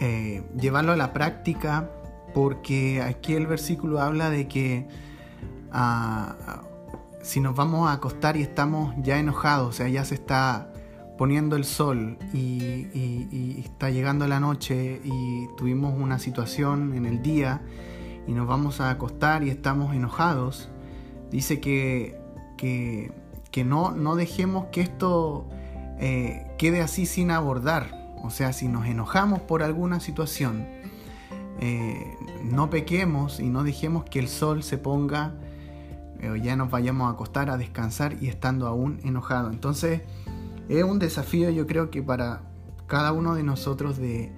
eh, 0.00 0.42
llevarlo 0.58 0.92
a 0.92 0.96
la 0.96 1.12
práctica, 1.12 1.90
porque 2.32 3.02
aquí 3.02 3.34
el 3.34 3.46
versículo 3.46 4.00
habla 4.00 4.30
de 4.30 4.46
que 4.46 4.88
ah, 5.72 6.62
si 7.22 7.40
nos 7.40 7.56
vamos 7.56 7.88
a 7.88 7.92
acostar 7.94 8.36
y 8.36 8.42
estamos 8.42 8.94
ya 8.98 9.18
enojados, 9.18 9.68
o 9.68 9.72
sea, 9.72 9.88
ya 9.88 10.04
se 10.04 10.14
está 10.14 10.73
poniendo 11.16 11.56
el 11.56 11.64
sol 11.64 12.18
y, 12.32 13.60
está 13.64 13.90
llegando 13.90 14.26
la 14.26 14.40
noche 14.40 15.00
y 15.04 15.48
tuvimos 15.56 15.94
una 15.98 16.18
situación 16.18 16.94
en 16.94 17.06
el 17.06 17.22
día 17.22 17.62
y 18.26 18.32
nos 18.32 18.46
vamos 18.46 18.80
a 18.80 18.90
acostar 18.90 19.42
y 19.42 19.50
estamos 19.50 19.94
enojados, 19.94 20.70
dice 21.30 21.60
que, 21.60 22.18
que, 22.56 23.64
no, 23.64 23.92
no, 23.92 24.16
dejemos 24.16 24.66
que 24.66 24.80
esto 24.80 25.48
eh, 25.98 26.46
quede 26.58 26.80
así 26.80 27.06
sin 27.06 27.30
abordar. 27.30 28.14
O 28.22 28.30
sea, 28.30 28.52
si 28.52 28.68
nos 28.68 28.86
enojamos 28.86 29.40
por 29.40 29.62
alguna 29.62 30.00
situación, 30.00 30.66
eh, 31.60 32.16
no 32.42 32.70
pequemos 32.70 33.40
y 33.40 33.48
no 33.48 33.64
dejemos 33.64 34.04
que 34.04 34.18
el 34.18 34.28
sol 34.28 34.62
se 34.62 34.78
ponga 34.78 35.34
eh, 36.24 36.40
ya 36.42 36.56
nos 36.56 36.70
vayamos 36.70 37.08
a 37.08 37.10
acostar 37.10 37.50
a 37.50 37.58
descansar 37.58 38.16
y 38.20 38.28
estando 38.28 38.66
aún 38.66 38.98
enojados. 39.04 39.52
Entonces, 39.52 40.02
es 40.68 40.84
un 40.84 40.98
desafío 40.98 41.50
yo 41.50 41.66
creo 41.66 41.90
que 41.90 42.02
para 42.02 42.42
cada 42.86 43.12
uno 43.12 43.34
de 43.34 43.42
nosotros 43.42 43.96
de, 43.98 44.32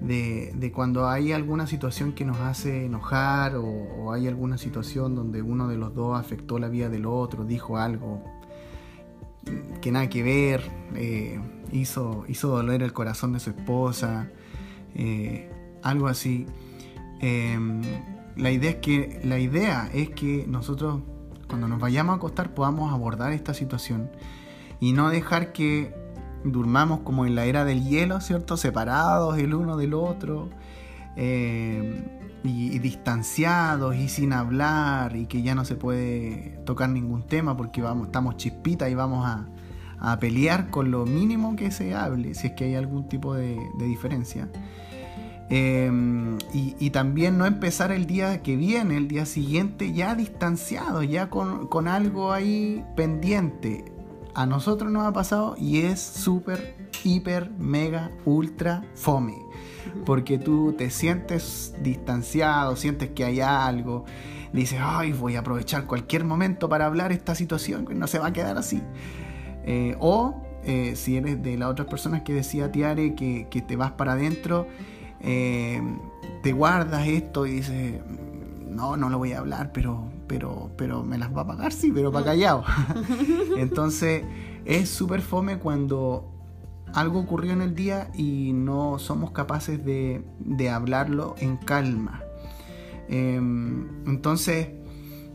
de, 0.00 0.72
cuando 0.74 1.08
hay 1.08 1.32
alguna 1.32 1.66
situación 1.66 2.12
que 2.12 2.24
nos 2.24 2.38
hace 2.38 2.86
enojar 2.86 3.56
o, 3.56 4.12
hay 4.12 4.28
alguna 4.28 4.58
situación 4.58 5.14
donde 5.14 5.42
uno 5.42 5.68
de 5.68 5.76
los 5.76 5.94
dos 5.94 6.18
afectó 6.18 6.58
la 6.58 6.68
vida 6.68 6.88
del 6.88 7.06
otro, 7.06 7.44
dijo 7.44 7.78
algo 7.78 8.22
que 9.80 9.92
nada 9.92 10.08
que 10.08 10.22
ver, 10.22 10.62
eh, 10.94 11.40
hizo, 11.72 12.24
hizo 12.28 12.48
doler 12.48 12.82
el 12.82 12.92
corazón 12.92 13.32
de 13.32 13.40
su 13.40 13.50
esposa, 13.50 14.28
eh, 14.94 15.50
algo 15.82 16.08
así. 16.08 16.46
Em, 17.20 17.82
la, 18.36 18.50
idea 18.50 18.70
es 18.70 18.76
que, 18.76 19.20
la 19.24 19.38
idea 19.38 19.88
es 19.92 20.10
que 20.10 20.46
nosotros 20.48 21.02
cuando 21.48 21.68
nos 21.68 21.78
vayamos 21.78 22.14
a 22.14 22.16
acostar 22.16 22.54
podamos 22.54 22.92
abordar 22.92 23.32
esta 23.32 23.54
situación 23.54 24.10
y 24.80 24.92
no 24.92 25.08
dejar 25.08 25.52
que 25.52 25.94
durmamos 26.44 27.00
como 27.00 27.26
en 27.26 27.34
la 27.34 27.44
era 27.44 27.64
del 27.64 27.84
hielo, 27.84 28.20
¿cierto? 28.20 28.56
Separados 28.56 29.38
el 29.38 29.54
uno 29.54 29.76
del 29.76 29.94
otro 29.94 30.48
eh, 31.16 32.04
y, 32.44 32.78
distanciados 32.78 33.96
y 33.96 34.08
sin 34.08 34.32
hablar 34.32 35.16
y 35.16 35.26
que 35.26 35.42
ya 35.42 35.54
no 35.54 35.64
se 35.64 35.74
puede 35.74 36.58
tocar 36.64 36.90
ningún 36.90 37.24
tema 37.24 37.56
porque 37.56 37.82
vamos, 37.82 38.06
estamos 38.06 38.36
chispitas 38.36 38.90
y 38.90 38.94
vamos 38.94 39.26
a, 39.26 39.48
pelear 40.20 40.70
con 40.70 40.90
lo 40.90 41.04
mínimo 41.04 41.56
que 41.56 41.70
se 41.70 41.94
hable, 41.94 42.34
si 42.34 42.48
es 42.48 42.52
que 42.52 42.64
hay 42.64 42.74
algún 42.74 43.08
tipo 43.08 43.34
de, 43.34 43.58
diferencia. 43.78 44.48
Eh, 45.48 45.90
y, 46.52 46.76
y, 46.78 46.90
también 46.90 47.38
no 47.38 47.46
empezar 47.46 47.90
el 47.90 48.06
día 48.06 48.42
que 48.42 48.56
viene, 48.56 48.98
el 48.98 49.08
día 49.08 49.26
siguiente, 49.26 49.92
ya 49.92 50.14
distanciado, 50.14 51.02
ya 51.02 51.30
con, 51.30 51.66
con 51.66 51.88
algo 51.88 52.32
ahí 52.32 52.84
pendiente 52.94 53.95
a 54.36 54.44
nosotros 54.44 54.92
nos 54.92 55.06
ha 55.06 55.12
pasado 55.14 55.54
y 55.58 55.78
es 55.78 55.98
súper, 55.98 56.76
hiper, 57.02 57.50
mega, 57.52 58.10
ultra 58.26 58.84
fome. 58.94 59.38
Porque 60.04 60.36
tú 60.36 60.74
te 60.76 60.90
sientes 60.90 61.74
distanciado, 61.82 62.76
sientes 62.76 63.10
que 63.10 63.24
hay 63.24 63.40
algo, 63.40 64.04
dices, 64.52 64.78
ay, 64.82 65.12
voy 65.12 65.36
a 65.36 65.40
aprovechar 65.40 65.86
cualquier 65.86 66.24
momento 66.24 66.68
para 66.68 66.84
hablar 66.84 67.12
esta 67.12 67.34
situación, 67.34 67.86
no 67.94 68.06
se 68.06 68.18
va 68.18 68.26
a 68.26 68.32
quedar 68.34 68.58
así. 68.58 68.82
Eh, 69.64 69.96
o 70.00 70.42
eh, 70.64 70.96
si 70.96 71.16
eres 71.16 71.42
de 71.42 71.56
las 71.56 71.70
otras 71.70 71.88
personas 71.88 72.20
que 72.20 72.34
decía 72.34 72.70
Tiare 72.70 73.14
que, 73.14 73.48
que 73.50 73.62
te 73.62 73.74
vas 73.74 73.92
para 73.92 74.12
adentro, 74.12 74.66
eh, 75.20 75.80
te 76.42 76.52
guardas 76.52 77.06
esto 77.06 77.46
y 77.46 77.52
dices, 77.52 78.02
no, 78.66 78.98
no 78.98 79.08
lo 79.08 79.16
voy 79.16 79.32
a 79.32 79.38
hablar, 79.38 79.72
pero 79.72 80.10
pero, 80.26 80.70
pero 80.76 81.02
me 81.02 81.18
las 81.18 81.34
va 81.34 81.42
a 81.42 81.46
pagar, 81.46 81.72
sí, 81.72 81.92
pero 81.92 82.12
para 82.12 82.26
callado. 82.26 82.64
Entonces 83.56 84.24
es 84.64 84.88
súper 84.88 85.22
fome 85.22 85.58
cuando 85.58 86.32
algo 86.92 87.20
ocurrió 87.20 87.52
en 87.52 87.62
el 87.62 87.74
día 87.74 88.10
y 88.14 88.52
no 88.52 88.98
somos 88.98 89.30
capaces 89.32 89.84
de, 89.84 90.24
hablarlo 90.70 91.34
en 91.38 91.56
calma. 91.56 92.22
Em, 93.08 93.86
entonces 94.06 94.68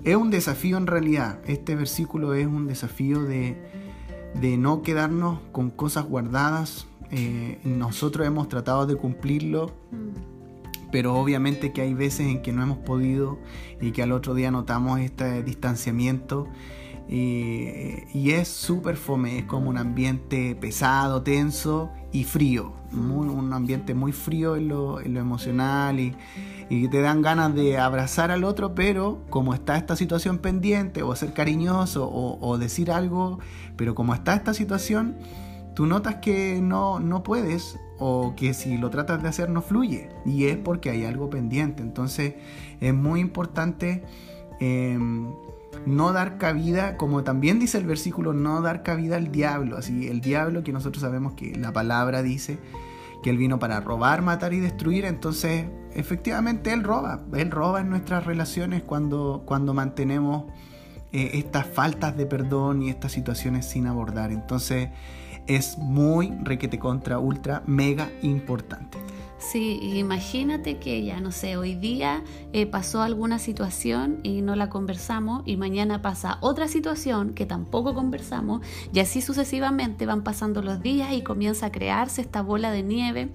es 0.03 0.15
un 0.15 0.31
desafío 0.31 0.77
en 0.77 0.87
realidad. 0.87 1.39
Este 1.45 1.75
versículo 1.75 2.33
es 2.33 2.47
un 2.47 2.67
desafío 2.67 3.23
de, 3.23 3.57
no 4.57 4.81
quedarnos 4.81 5.39
con 5.51 5.69
cosas 5.69 6.05
guardadas. 6.05 6.87
Eh, 7.11 7.59
nosotros 7.63 8.25
hemos 8.25 8.49
tratado 8.49 8.85
de 8.85 8.95
cumplirlo. 8.95 9.71
Mm 9.91 10.30
pero 10.91 11.15
obviamente 11.15 11.71
que 11.71 11.81
hay 11.81 11.93
veces 11.93 12.27
en 12.27 12.41
que 12.41 12.51
no 12.51 12.63
hemos 12.63 12.79
podido 12.79 13.39
y 13.79 13.91
que 13.91 14.03
al 14.03 14.11
otro 14.11 14.33
día 14.33 14.51
notamos 14.51 14.99
este 14.99 15.43
distanciamiento 15.43 16.47
y 17.13 18.31
es 18.31 18.47
súper 18.47 18.95
fome, 18.95 19.39
es 19.39 19.45
como 19.45 19.69
un 19.69 19.77
ambiente 19.77 20.55
pesado, 20.55 21.21
tenso 21.21 21.91
y 22.13 22.23
frío, 22.23 22.71
un 22.93 23.51
ambiente 23.51 23.93
muy 23.93 24.13
frío 24.13 24.55
en 24.55 24.69
lo, 24.69 25.01
emocional 25.01 25.99
y, 25.99 26.15
te 26.69 27.01
dan 27.01 27.21
ganas 27.21 27.53
de 27.53 27.77
abrazar 27.77 28.31
al 28.31 28.45
otro, 28.45 28.73
pero 28.75 29.25
como 29.29 29.53
está 29.53 29.75
esta 29.75 29.97
situación 29.97 30.37
pendiente 30.37 31.03
o 31.03 31.13
ser 31.17 31.33
cariñoso 31.33 32.09
o 32.09 32.57
decir 32.57 32.91
algo, 32.91 33.39
pero 33.75 33.93
como 33.93 34.13
está 34.13 34.33
esta 34.33 34.53
situación, 34.53 35.17
tú 35.75 35.85
notas 35.85 36.15
que 36.15 36.61
no, 36.61 37.01
no 37.01 37.23
puedes 37.23 37.77
o 38.03 38.33
que 38.35 38.55
si 38.55 38.79
lo 38.79 38.89
tratas 38.89 39.21
de 39.21 39.29
hacer 39.29 39.51
no 39.51 39.61
fluye 39.61 40.09
y 40.25 40.45
es 40.45 40.57
porque 40.57 40.89
hay 40.89 41.05
algo 41.05 41.29
pendiente. 41.29 41.83
Entonces 41.83 42.33
es 42.79 42.95
muy 42.95 43.19
importante 43.19 44.03
em, 44.59 45.31
no 45.85 46.11
dar 46.11 46.39
cabida, 46.39 46.97
como 46.97 47.23
también 47.23 47.59
dice 47.59 47.77
el 47.77 47.85
versículo, 47.85 48.33
no 48.33 48.59
dar 48.61 48.81
cabida 48.81 49.17
al 49.17 49.31
diablo. 49.31 49.77
Así, 49.77 50.07
el 50.07 50.19
diablo 50.19 50.63
que 50.63 50.73
nosotros 50.73 51.01
sabemos 51.01 51.33
que 51.33 51.55
la 51.55 51.71
palabra 51.73 52.23
dice 52.23 52.57
que 53.21 53.29
él 53.29 53.37
vino 53.37 53.59
para 53.59 53.79
robar, 53.81 54.23
matar 54.23 54.51
y 54.53 54.59
destruir, 54.59 55.05
entonces 55.05 55.65
efectivamente 55.93 56.73
él 56.73 56.83
roba, 56.83 57.21
él 57.33 57.51
roba 57.51 57.81
en 57.81 57.91
nuestras 57.91 58.25
relaciones 58.25 58.81
cuando, 58.81 59.43
cuando 59.45 59.75
mantenemos 59.75 60.45
eh, 61.11 61.29
estas 61.33 61.67
faltas 61.67 62.17
de 62.17 62.25
perdón 62.25 62.81
y 62.81 62.89
estas 62.89 63.11
situaciones 63.11 63.67
sin 63.67 63.85
abordar. 63.85 64.31
Entonces 64.31 64.89
es 65.47 65.77
muy 65.77 66.33
requete 66.43 66.79
contra 66.79 67.19
ultra 67.19 67.63
mega 67.65 68.09
importante. 68.21 68.97
Sí, 69.41 69.79
imagínate 69.97 70.77
que 70.77 71.03
ya 71.03 71.19
no 71.19 71.31
sé, 71.31 71.57
hoy 71.57 71.73
día 71.73 72.23
eh, 72.53 72.67
pasó 72.67 73.01
alguna 73.01 73.39
situación 73.39 74.19
y 74.21 74.43
no 74.43 74.55
la 74.55 74.69
conversamos 74.69 75.41
y 75.47 75.57
mañana 75.57 76.03
pasa 76.03 76.37
otra 76.41 76.67
situación 76.67 77.33
que 77.33 77.47
tampoco 77.47 77.95
conversamos 77.95 78.61
y 78.93 78.99
así 78.99 79.19
sucesivamente 79.19 80.05
van 80.05 80.23
pasando 80.23 80.61
los 80.61 80.83
días 80.83 81.11
y 81.13 81.23
comienza 81.23 81.65
a 81.65 81.71
crearse 81.71 82.21
esta 82.21 82.43
bola 82.43 82.71
de 82.71 82.83
nieve 82.83 83.29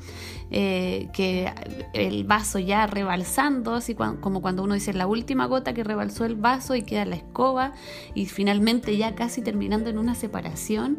eh, 0.52 1.08
que 1.12 1.52
el 1.92 2.22
vaso 2.22 2.60
ya 2.60 2.86
rebalsando, 2.86 3.74
así 3.74 3.96
como 3.96 4.40
cuando 4.40 4.62
uno 4.62 4.74
dice 4.74 4.92
la 4.92 5.08
última 5.08 5.46
gota 5.46 5.74
que 5.74 5.82
rebalsó 5.82 6.24
el 6.24 6.36
vaso 6.36 6.76
y 6.76 6.82
queda 6.82 7.04
la 7.04 7.16
escoba 7.16 7.72
y 8.14 8.26
finalmente 8.26 8.96
ya 8.96 9.16
casi 9.16 9.42
terminando 9.42 9.90
en 9.90 9.98
una 9.98 10.14
separación 10.14 10.98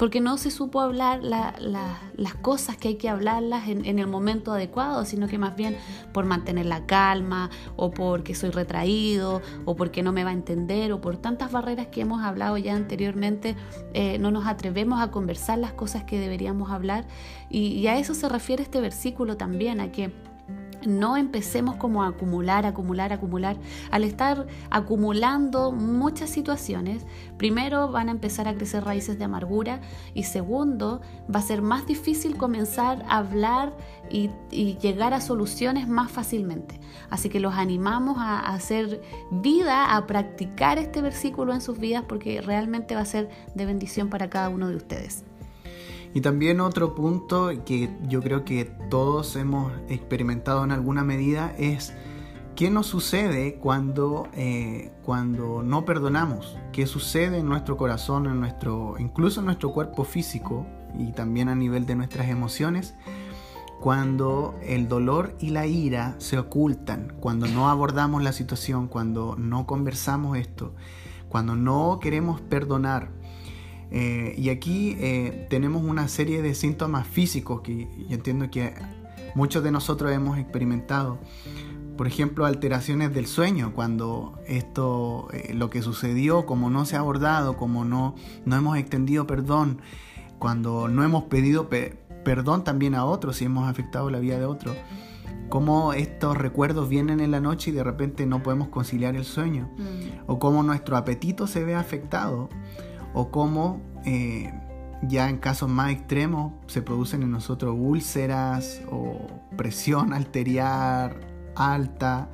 porque 0.00 0.22
no 0.22 0.38
se 0.38 0.50
supo 0.50 0.80
hablar 0.80 1.22
las 1.22 2.34
cosas 2.40 2.78
que 2.78 2.88
hay 2.88 2.94
que 2.94 3.10
hablarlas 3.10 3.68
en, 3.68 3.98
el 3.98 4.06
momento 4.06 4.54
adecuado, 4.54 5.04
sino 5.04 5.28
que 5.28 5.36
más 5.36 5.56
bien 5.56 5.76
por 6.14 6.24
mantener 6.24 6.64
la 6.64 6.86
calma 6.86 7.50
o 7.76 7.90
porque 7.90 8.34
soy 8.34 8.48
retraído 8.48 9.42
o 9.66 9.76
porque 9.76 10.02
no 10.02 10.12
me 10.12 10.24
va 10.24 10.30
a 10.30 10.32
entender 10.32 10.90
o 10.94 11.02
por 11.02 11.18
tantas 11.18 11.52
barreras 11.52 11.88
que 11.88 12.00
hemos 12.00 12.22
hablado 12.22 12.56
ya 12.56 12.76
anteriormente, 12.76 13.56
eh, 13.92 14.16
no 14.18 14.30
nos 14.30 14.46
atrevemos 14.46 15.02
a 15.02 15.10
conversar 15.10 15.58
las 15.58 15.74
cosas 15.74 16.04
que 16.04 16.18
deberíamos 16.18 16.70
hablar. 16.70 17.06
Y, 17.50 17.74
y 17.74 17.86
a 17.86 17.98
eso 17.98 18.14
se 18.14 18.26
refiere 18.26 18.62
este 18.62 18.80
versículo 18.80 19.36
también, 19.36 19.80
a 19.80 19.92
que 19.92 20.14
no 20.86 21.16
empecemos 21.16 21.76
como 21.76 22.02
a 22.02 22.08
acumular, 22.08 22.66
acumular, 22.66 23.12
acumular. 23.12 23.56
Al 23.90 24.04
estar 24.04 24.46
acumulando 24.70 25.72
muchas 25.72 26.30
situaciones, 26.30 27.06
primero 27.36 27.90
van 27.90 28.08
a 28.08 28.12
empezar 28.12 28.48
a 28.48 28.54
crecer 28.54 28.84
raíces 28.84 29.18
de 29.18 29.24
amargura 29.24 29.80
y 30.14 30.24
segundo, 30.24 31.00
va 31.32 31.40
a 31.40 31.42
ser 31.42 31.62
más 31.62 31.86
difícil 31.86 32.36
comenzar 32.36 33.04
a 33.08 33.18
hablar 33.18 33.76
y, 34.10 34.30
llegar 34.50 35.14
a 35.14 35.20
soluciones 35.20 35.88
más 35.88 36.10
fácilmente. 36.10 36.80
Así 37.10 37.28
que 37.28 37.40
los 37.40 37.54
animamos 37.54 38.18
a, 38.18 38.40
a 38.40 38.54
hacer 38.54 39.02
vida, 39.30 39.96
a 39.96 40.06
practicar 40.06 40.78
este 40.78 41.00
versículo 41.02 41.52
en 41.54 41.60
sus 41.60 41.78
vidas 41.78 42.04
porque 42.08 42.40
realmente 42.40 42.94
va 42.94 43.02
a 43.02 43.06
ser 43.06 43.28
de 43.54 43.66
bendición 43.66 44.10
para 44.10 44.30
cada 44.30 44.48
uno 44.48 44.68
de 44.68 44.76
ustedes. 44.76 45.24
Y 46.12 46.22
también 46.22 46.60
otro 46.60 46.94
punto 46.94 47.50
que 47.64 47.90
yo 48.08 48.20
creo 48.20 48.44
que 48.44 48.64
todos 48.64 49.36
hemos 49.36 49.72
experimentado 49.88 50.64
en 50.64 50.72
alguna 50.72 51.04
medida 51.04 51.54
es 51.56 51.94
qué 52.56 52.68
nos 52.68 52.86
sucede 52.86 53.54
cuando, 53.54 54.28
eh, 54.34 54.92
cuando 55.04 55.62
no 55.62 55.84
perdonamos, 55.84 56.58
qué 56.72 56.86
sucede 56.86 57.38
en 57.38 57.48
nuestro 57.48 57.76
corazón, 57.76 58.26
en 58.26 58.40
nuestro, 58.40 58.96
incluso 58.98 59.40
en 59.40 59.46
nuestro 59.46 59.72
cuerpo 59.72 60.04
físico 60.04 60.66
y 60.98 61.12
también 61.12 61.48
a 61.48 61.54
nivel 61.54 61.86
de 61.86 61.94
nuestras 61.94 62.28
emociones, 62.28 62.94
cuando 63.80 64.58
el 64.62 64.88
dolor 64.88 65.36
y 65.40 65.50
la 65.50 65.66
ira 65.66 66.16
se 66.18 66.38
ocultan, 66.38 67.14
cuando 67.20 67.46
no 67.46 67.70
abordamos 67.70 68.22
la 68.22 68.32
situación, 68.32 68.88
cuando 68.88 69.36
no 69.36 69.66
conversamos 69.66 70.36
esto, 70.36 70.74
cuando 71.28 71.54
no 71.54 71.98
queremos 72.00 72.40
perdonar 72.40 73.19
Eh, 73.90 74.34
y 74.38 74.50
aquí 74.50 74.96
eh, 75.00 75.46
tenemos 75.50 75.82
una 75.82 76.08
serie 76.08 76.42
de 76.42 76.54
síntomas 76.54 77.06
físicos 77.06 77.60
que 77.62 77.88
yo 78.08 78.14
entiendo 78.14 78.50
que 78.50 78.74
muchos 79.34 79.62
de 79.64 79.70
nosotros 79.70 80.12
hemos 80.12 80.38
experimentado. 80.38 81.18
Por 81.96 82.06
ejemplo, 82.06 82.46
alteraciones 82.46 83.12
del 83.12 83.26
sueño, 83.26 83.74
cuando 83.74 84.38
esto, 84.46 85.28
eh, 85.32 85.52
lo 85.54 85.68
que 85.68 85.82
sucedió, 85.82 86.46
como 86.46 86.70
no 86.70 86.86
se 86.86 86.96
ha 86.96 87.00
abordado, 87.00 87.56
como 87.56 87.84
no, 87.84 88.14
no 88.46 88.56
hemos 88.56 88.78
extendido 88.78 89.26
perdón, 89.26 89.82
cuando 90.38 90.88
no 90.88 91.04
hemos 91.04 91.24
pedido 91.24 91.68
perdón 92.24 92.64
también 92.64 92.94
a 92.94 93.04
otros 93.04 93.42
y 93.42 93.44
hemos 93.44 93.68
afectado 93.68 94.08
la 94.08 94.18
vida 94.18 94.38
de 94.38 94.46
otros, 94.46 94.76
cómo 95.50 95.92
estos 95.92 96.38
recuerdos 96.38 96.88
vienen 96.88 97.20
en 97.20 97.32
la 97.32 97.40
noche 97.40 97.70
y 97.70 97.74
de 97.74 97.84
repente 97.84 98.24
no 98.24 98.42
podemos 98.42 98.68
conciliar 98.68 99.16
el 99.16 99.24
sueño, 99.24 99.68
mm. 99.76 100.30
o 100.30 100.38
cómo 100.38 100.62
nuestro 100.62 100.96
apetito 100.96 101.46
se 101.46 101.64
ve 101.64 101.74
afectado, 101.74 102.48
o 103.14 103.30
cómo 103.30 103.80
eh, 104.04 104.52
ya 105.02 105.28
en 105.28 105.38
casos 105.38 105.70
más 105.70 105.92
extremos 105.92 106.52
se 106.66 106.82
producen 106.82 107.22
en 107.22 107.30
nosotros 107.30 107.74
úlceras 107.78 108.82
o 108.90 109.26
presión 109.56 110.12
arterial 110.12 111.16
alta, 111.56 112.28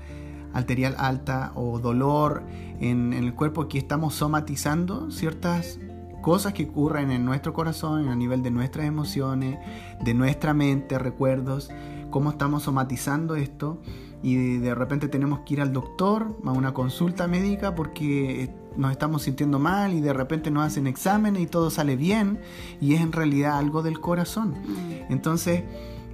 arterial 0.53 0.95
alta 0.99 1.53
o 1.55 1.79
dolor 1.79 2.43
en, 2.81 3.13
el 3.13 3.35
cuerpo 3.35 3.69
que 3.69 3.79
estamos 3.79 4.15
somatizando 4.15 5.11
ciertas 5.11 5.79
cosas 6.23 6.53
que 6.55 6.65
ocurren 6.65 7.11
en 7.13 7.25
nuestro 7.25 7.53
corazón, 7.53 8.09
a 8.09 8.17
nivel 8.17 8.43
de 8.43 8.51
nuestras 8.51 8.87
emociones, 8.87 9.59
de 10.03 10.13
nuestra 10.13 10.55
mente, 10.55 10.99
recuerdos, 10.99 11.71
cómo 12.11 12.31
estamos 12.31 12.65
somatizando 12.65 13.37
esto. 13.37 13.81
Y 14.23 14.57
de 14.57 14.75
repente 14.75 15.07
tenemos 15.07 15.41
que 15.41 15.55
ir 15.55 15.61
al 15.61 15.73
doctor 15.73 16.37
a 16.45 16.51
una 16.51 16.75
consulta 16.75 17.29
médica 17.29 17.77
porque 17.77 18.53
nos 18.77 18.93
estamos 18.93 19.23
sintiendo 19.23 19.59
mal 19.59 19.95
y 19.95 20.01
de 20.01 20.13
repente 20.13 20.51
nos 20.51 20.67
hacen 20.67 20.87
exámenes 20.87 21.43
y 21.43 21.47
todo 21.47 21.71
sale 21.71 21.97
bien 21.97 22.41
y 22.81 22.95
es 22.95 23.01
en 23.01 23.13
realidad 23.13 23.59
algo 23.59 23.83
del 23.83 24.01
corazón. 24.01 24.51
Mm. 24.51 25.13
Entonces 25.13 25.65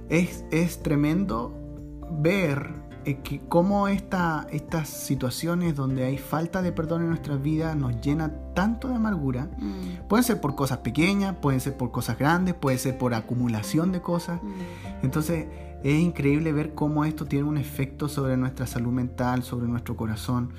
es, 0.09 0.45
es 0.51 0.81
tremendo 0.81 1.53
ver 2.11 2.83
es 3.05 3.17
que 3.17 3.41
cómo 3.49 3.87
esta, 3.87 4.47
estas 4.51 4.87
situaciones 4.87 5.75
donde 5.75 6.05
hay 6.05 6.17
falta 6.17 6.61
de 6.61 6.71
perdón 6.71 7.01
en 7.01 7.09
nuestras 7.09 7.41
vidas 7.41 7.75
nos 7.75 7.99
llena 8.01 8.31
tanto 8.53 8.87
de 8.87 8.95
amargura. 8.95 9.49
Mm. 9.57 10.07
Pueden 10.07 10.23
ser 10.23 10.39
por 10.39 10.55
cosas 10.55 10.79
pequeñas, 10.79 11.35
pueden 11.41 11.59
ser 11.59 11.75
por 11.75 11.91
cosas 11.91 12.17
grandes, 12.17 12.53
puede 12.53 12.77
ser 12.77 12.97
por 12.97 13.13
acumulación 13.13 13.91
de 13.91 14.01
cosas. 14.01 14.41
Mm. 14.41 15.03
Entonces 15.03 15.47
es 15.83 15.99
increíble 15.99 16.53
ver 16.53 16.73
cómo 16.73 17.03
esto 17.03 17.25
tiene 17.25 17.45
un 17.45 17.57
efecto 17.57 18.07
sobre 18.07 18.37
nuestra 18.37 18.67
salud 18.67 18.91
mental, 18.91 19.43
sobre 19.43 19.67
nuestro 19.67 19.97
corazón 19.97 20.51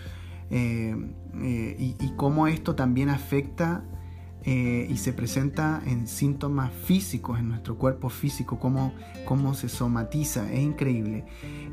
eh, 0.56 0.94
eh, 1.42 1.96
y, 2.00 2.12
cómo 2.14 2.46
esto 2.46 2.76
también 2.76 3.08
afecta 3.08 3.82
eh, 4.44 4.86
y 4.88 4.98
se 4.98 5.12
presenta 5.12 5.82
en 5.84 6.06
síntomas 6.06 6.72
físicos, 6.72 7.40
en 7.40 7.48
nuestro 7.48 7.76
cuerpo 7.76 8.08
físico, 8.08 8.60
cómo, 8.60 8.92
cómo 9.24 9.54
se 9.54 9.68
somatiza, 9.68 10.52
es 10.52 10.60
increíble. 10.60 11.24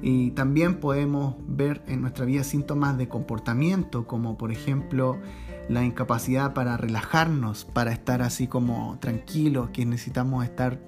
Y 0.01 0.31
también 0.31 0.79
podemos 0.79 1.35
ver 1.47 1.83
en 1.85 2.01
nuestra 2.01 2.25
vida 2.25 2.43
síntomas 2.43 2.97
de 2.97 3.07
comportamiento, 3.07 4.07
como 4.07 4.35
por 4.35 4.51
ejemplo 4.51 5.19
la 5.69 5.83
incapacidad 5.83 6.55
para 6.55 6.75
relajarnos, 6.75 7.65
para 7.65 7.91
estar 7.91 8.23
así 8.23 8.47
como 8.47 8.97
tranquilos, 8.99 9.69
que 9.69 9.85
necesitamos 9.85 10.43
estar 10.43 10.81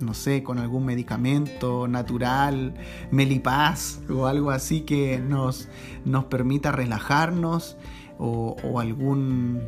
no 0.00 0.14
sé, 0.14 0.42
con 0.42 0.58
algún 0.58 0.84
medicamento 0.84 1.88
natural, 1.88 2.74
melipaz 3.10 4.00
o 4.10 4.26
algo 4.26 4.50
así 4.50 4.82
que 4.82 5.18
nos, 5.18 5.68
nos 6.04 6.24
permita 6.24 6.72
relajarnos 6.72 7.76
o, 8.18 8.80
algún 8.80 9.60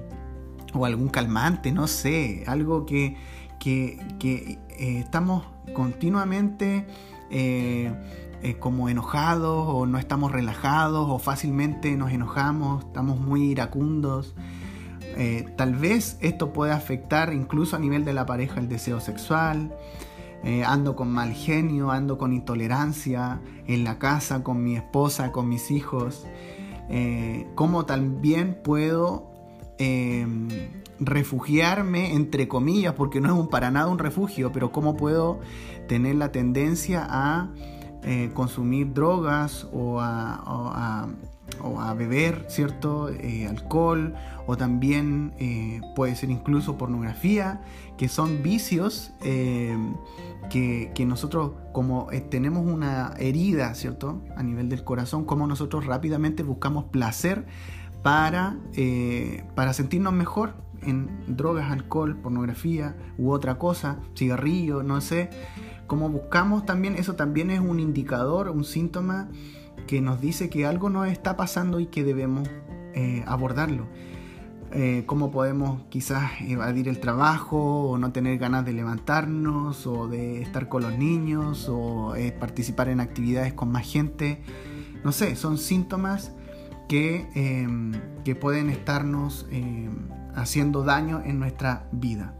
o 0.74 0.84
algún 0.84 1.08
calmante, 1.08 1.72
no 1.72 1.86
sé, 1.86 2.44
algo 2.46 2.86
que, 2.86 3.16
que, 3.58 4.58
eh, 4.78 4.98
estamos 4.98 5.44
continuamente 5.74 6.86
eh, 7.30 7.92
eh, 8.42 8.56
como 8.58 8.88
enojados 8.88 9.64
o 9.68 9.86
no 9.86 9.98
estamos 9.98 10.32
relajados 10.32 11.08
o 11.08 11.18
fácilmente 11.18 11.96
nos 11.96 12.12
enojamos, 12.12 12.84
estamos 12.84 13.18
muy 13.18 13.42
iracundos. 13.50 14.34
tal 15.56 15.74
vez 15.74 16.16
esto 16.20 16.52
puede 16.52 16.72
afectar 16.72 17.32
incluso 17.32 17.74
a 17.74 17.78
nivel 17.80 18.04
de 18.04 18.12
la 18.12 18.24
pareja 18.24 18.60
el 18.60 18.68
deseo 18.68 19.00
sexual. 19.00 19.74
Ando 20.66 20.96
con 20.96 21.10
mal 21.10 21.32
genio, 21.32 21.90
ando 21.90 22.16
con 22.16 22.32
intolerancia 22.32 23.40
en 23.66 23.84
la 23.84 23.98
casa, 23.98 24.42
con 24.42 24.62
mi 24.62 24.76
esposa, 24.76 25.32
con 25.32 25.48
mis 25.48 25.70
hijos. 25.70 26.26
cómo 27.54 27.84
también 27.84 28.58
puedo 28.62 29.28
Em, 29.80 30.48
refugiarme, 30.98 32.12
entre 32.14 32.48
comillas, 32.48 32.94
porque 32.94 33.20
no 33.20 33.28
es 33.28 33.38
un, 33.38 33.46
para 33.46 33.70
nada 33.70 33.86
un 33.86 34.00
refugio, 34.00 34.50
pero 34.50 34.72
cómo 34.72 34.96
puedo 34.96 35.38
tener 35.86 36.16
la 36.16 36.32
tendencia 36.32 37.06
a 37.08 37.52
eh, 38.02 38.32
consumir 38.34 38.92
drogas 38.92 39.68
o 39.72 40.00
a, 40.00 41.06
beber, 41.96 42.46
¿cierto? 42.48 43.08
Eh, 43.10 43.46
alcohol 43.46 44.14
o 44.46 44.56
también 44.56 45.34
eh, 45.38 45.80
puede 45.94 46.14
ser 46.14 46.30
incluso 46.30 46.78
pornografía, 46.78 47.60
que 47.96 48.08
son 48.08 48.42
vicios 48.42 49.12
em, 49.22 49.94
que, 50.50 50.92
que, 50.94 51.04
nosotros 51.04 51.52
como 51.72 52.08
tenemos 52.30 52.66
una 52.66 53.12
herida, 53.18 53.74
¿cierto? 53.74 54.22
A 54.36 54.42
nivel 54.42 54.68
del 54.68 54.84
corazón, 54.84 55.24
como 55.24 55.46
nosotros 55.46 55.84
rápidamente 55.86 56.42
buscamos 56.42 56.84
placer 56.84 57.44
para, 58.02 58.56
eh, 58.74 59.44
para 59.54 59.72
sentirnos 59.72 60.12
mejor 60.12 60.54
en 60.82 61.10
drogas, 61.26 61.70
alcohol, 61.70 62.16
pornografía 62.16 62.96
u 63.18 63.30
otra 63.32 63.58
cosa, 63.58 63.98
cigarrillo, 64.16 64.82
no 64.82 65.00
sé. 65.00 65.30
Como 65.86 66.08
buscamos 66.08 66.64
también, 66.66 66.94
eso 66.96 67.16
también 67.16 67.50
es 67.50 67.60
un 67.60 67.80
indicador, 67.80 68.50
un 68.50 68.64
síntoma 68.64 69.28
que 69.88 70.00
nos 70.00 70.20
dice 70.20 70.48
que 70.48 70.66
algo 70.66 70.90
nos 70.90 71.08
está 71.08 71.36
pasando 71.36 71.80
y 71.80 71.86
que 71.86 72.04
debemos 72.04 72.48
eh, 72.94 73.24
abordarlo. 73.26 73.86
Eh, 74.70 75.04
cómo 75.06 75.30
podemos 75.30 75.80
quizás 75.88 76.30
evadir 76.42 76.88
el 76.88 77.00
trabajo 77.00 77.90
o 77.90 77.98
no 77.98 78.12
tener 78.12 78.38
ganas 78.38 78.66
de 78.66 78.74
levantarnos 78.74 79.86
o 79.86 80.06
de 80.06 80.42
estar 80.42 80.68
con 80.68 80.82
los 80.82 80.96
niños 80.96 81.68
o 81.70 82.14
participar 82.38 82.90
en 82.90 83.00
actividades 83.00 83.54
con 83.54 83.72
más 83.72 83.90
gente. 83.90 84.42
No 85.02 85.10
sé, 85.10 85.34
son 85.36 85.56
síntomas 85.56 86.32
que, 86.86 87.26
em, 87.34 87.92
que 88.24 88.34
pueden 88.34 88.68
estarnos 88.68 89.46
em, 89.50 90.08
haciendo 90.34 90.84
daño 90.84 91.22
en 91.24 91.38
nuestra 91.38 91.88
vida. 91.92 92.34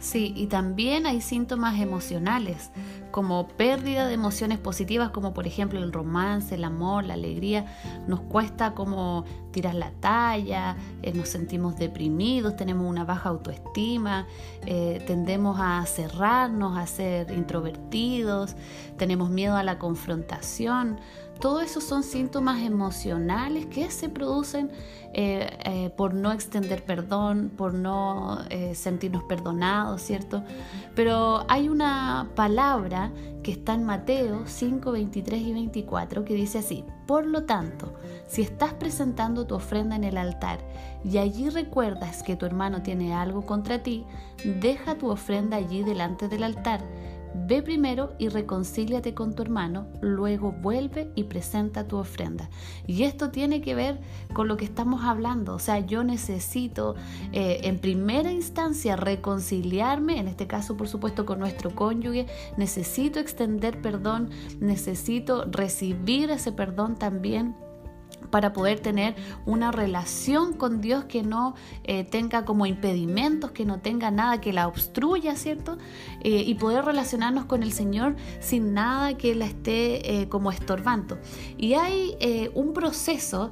Sí, 0.00 0.32
y 0.36 0.46
también 0.46 1.06
hay 1.06 1.20
síntomas 1.20 1.80
emocionales, 1.80 2.70
como 3.10 3.48
pérdida 3.48 4.06
de 4.06 4.14
emociones 4.14 4.58
positivas, 4.58 5.10
como 5.10 5.34
por 5.34 5.46
ejemplo 5.46 5.78
el 5.78 5.92
romance, 5.92 6.54
el 6.54 6.64
amor, 6.64 7.04
la 7.04 7.14
alegría. 7.14 7.66
Nos 8.06 8.20
cuesta 8.20 8.74
como 8.74 9.24
tirar 9.50 9.74
la 9.74 9.90
talla, 9.90 10.76
eh, 11.02 11.12
nos 11.12 11.28
sentimos 11.28 11.76
deprimidos, 11.76 12.56
tenemos 12.56 12.86
una 12.88 13.04
baja 13.04 13.30
autoestima, 13.30 14.26
eh, 14.66 15.02
tendemos 15.06 15.58
a 15.60 15.84
cerrarnos, 15.86 16.78
a 16.78 16.86
ser 16.86 17.32
introvertidos, 17.32 18.54
tenemos 18.96 19.30
miedo 19.30 19.56
a 19.56 19.62
la 19.62 19.78
confrontación. 19.78 21.00
Todo 21.40 21.60
eso 21.60 21.80
son 21.80 22.02
síntomas 22.02 22.62
emocionales 22.62 23.66
que 23.66 23.90
se 23.90 24.08
producen 24.08 24.70
eh, 25.12 25.90
por 25.96 26.12
no 26.12 26.32
extender 26.32 26.84
perdón, 26.84 27.50
por 27.56 27.74
no 27.74 28.38
sentirnos 28.74 29.22
perdonados, 29.22 30.02
¿cierto? 30.02 30.42
Pero 30.96 31.44
hay 31.48 31.68
una 31.68 32.28
que 33.42 33.52
está 33.52 33.74
en 33.74 33.84
Mateo 33.84 34.42
5, 34.46 34.92
23 34.92 35.40
y 35.40 35.52
24 35.52 36.24
que 36.24 36.34
dice 36.34 36.58
así, 36.58 36.84
por 37.06 37.26
lo 37.26 37.44
tanto, 37.44 37.94
si 38.26 38.42
estás 38.42 38.74
presentando 38.74 39.46
tu 39.46 39.54
ofrenda 39.54 39.96
en 39.96 40.04
el 40.04 40.18
altar 40.18 40.58
y 41.04 41.18
allí 41.18 41.48
recuerdas 41.48 42.22
que 42.22 42.36
tu 42.36 42.46
hermano 42.46 42.82
tiene 42.82 43.14
algo 43.14 43.46
contra 43.46 43.82
ti, 43.82 44.04
deja 44.60 44.96
tu 44.96 45.08
ofrenda 45.10 45.56
allí 45.56 45.82
delante 45.82 46.28
del 46.28 46.42
altar 46.42 46.80
Ve 47.34 47.62
primero 47.62 48.14
y 48.18 48.28
reconcíliate 48.28 49.14
con 49.14 49.34
tu 49.34 49.42
hermano, 49.42 49.86
luego 50.00 50.52
vuelve 50.52 51.10
y 51.14 51.24
presenta 51.24 51.86
tu 51.86 51.96
ofrenda. 51.96 52.48
Y 52.86 53.04
esto 53.04 53.30
tiene 53.30 53.60
que 53.60 53.74
ver 53.74 54.00
con 54.32 54.48
lo 54.48 54.56
que 54.56 54.64
estamos 54.64 55.04
hablando. 55.04 55.54
O 55.54 55.58
sea, 55.58 55.78
yo 55.80 56.04
necesito 56.04 56.94
eh, 57.32 57.60
en 57.64 57.78
primera 57.78 58.32
instancia 58.32 58.96
reconciliarme, 58.96 60.18
en 60.18 60.28
este 60.28 60.46
caso 60.46 60.76
por 60.76 60.88
supuesto 60.88 61.26
con 61.26 61.38
nuestro 61.38 61.74
cónyuge, 61.74 62.26
necesito 62.56 63.20
extender 63.20 63.80
perdón, 63.80 64.30
necesito 64.60 65.44
recibir 65.44 66.30
ese 66.30 66.52
perdón 66.52 66.96
también 66.96 67.54
para 68.30 68.52
poder 68.52 68.80
tener 68.80 69.14
una 69.46 69.72
relación 69.72 70.52
con 70.52 70.80
Dios 70.80 71.04
que 71.04 71.22
no 71.22 71.54
eh, 71.84 72.04
tenga 72.04 72.44
como 72.44 72.66
impedimentos, 72.66 73.50
que 73.50 73.64
no 73.64 73.80
tenga 73.80 74.10
nada 74.10 74.40
que 74.40 74.52
la 74.52 74.68
obstruya, 74.68 75.36
¿cierto? 75.36 75.78
Eh, 76.22 76.42
y 76.46 76.54
poder 76.54 76.84
relacionarnos 76.84 77.44
con 77.46 77.62
el 77.62 77.72
Señor 77.72 78.16
sin 78.40 78.74
nada 78.74 79.16
que 79.16 79.34
la 79.34 79.46
esté 79.46 80.22
eh, 80.22 80.28
como 80.28 80.50
estorbando. 80.50 81.18
Y 81.56 81.74
hay 81.74 82.16
un 82.54 82.72
proceso 82.72 83.50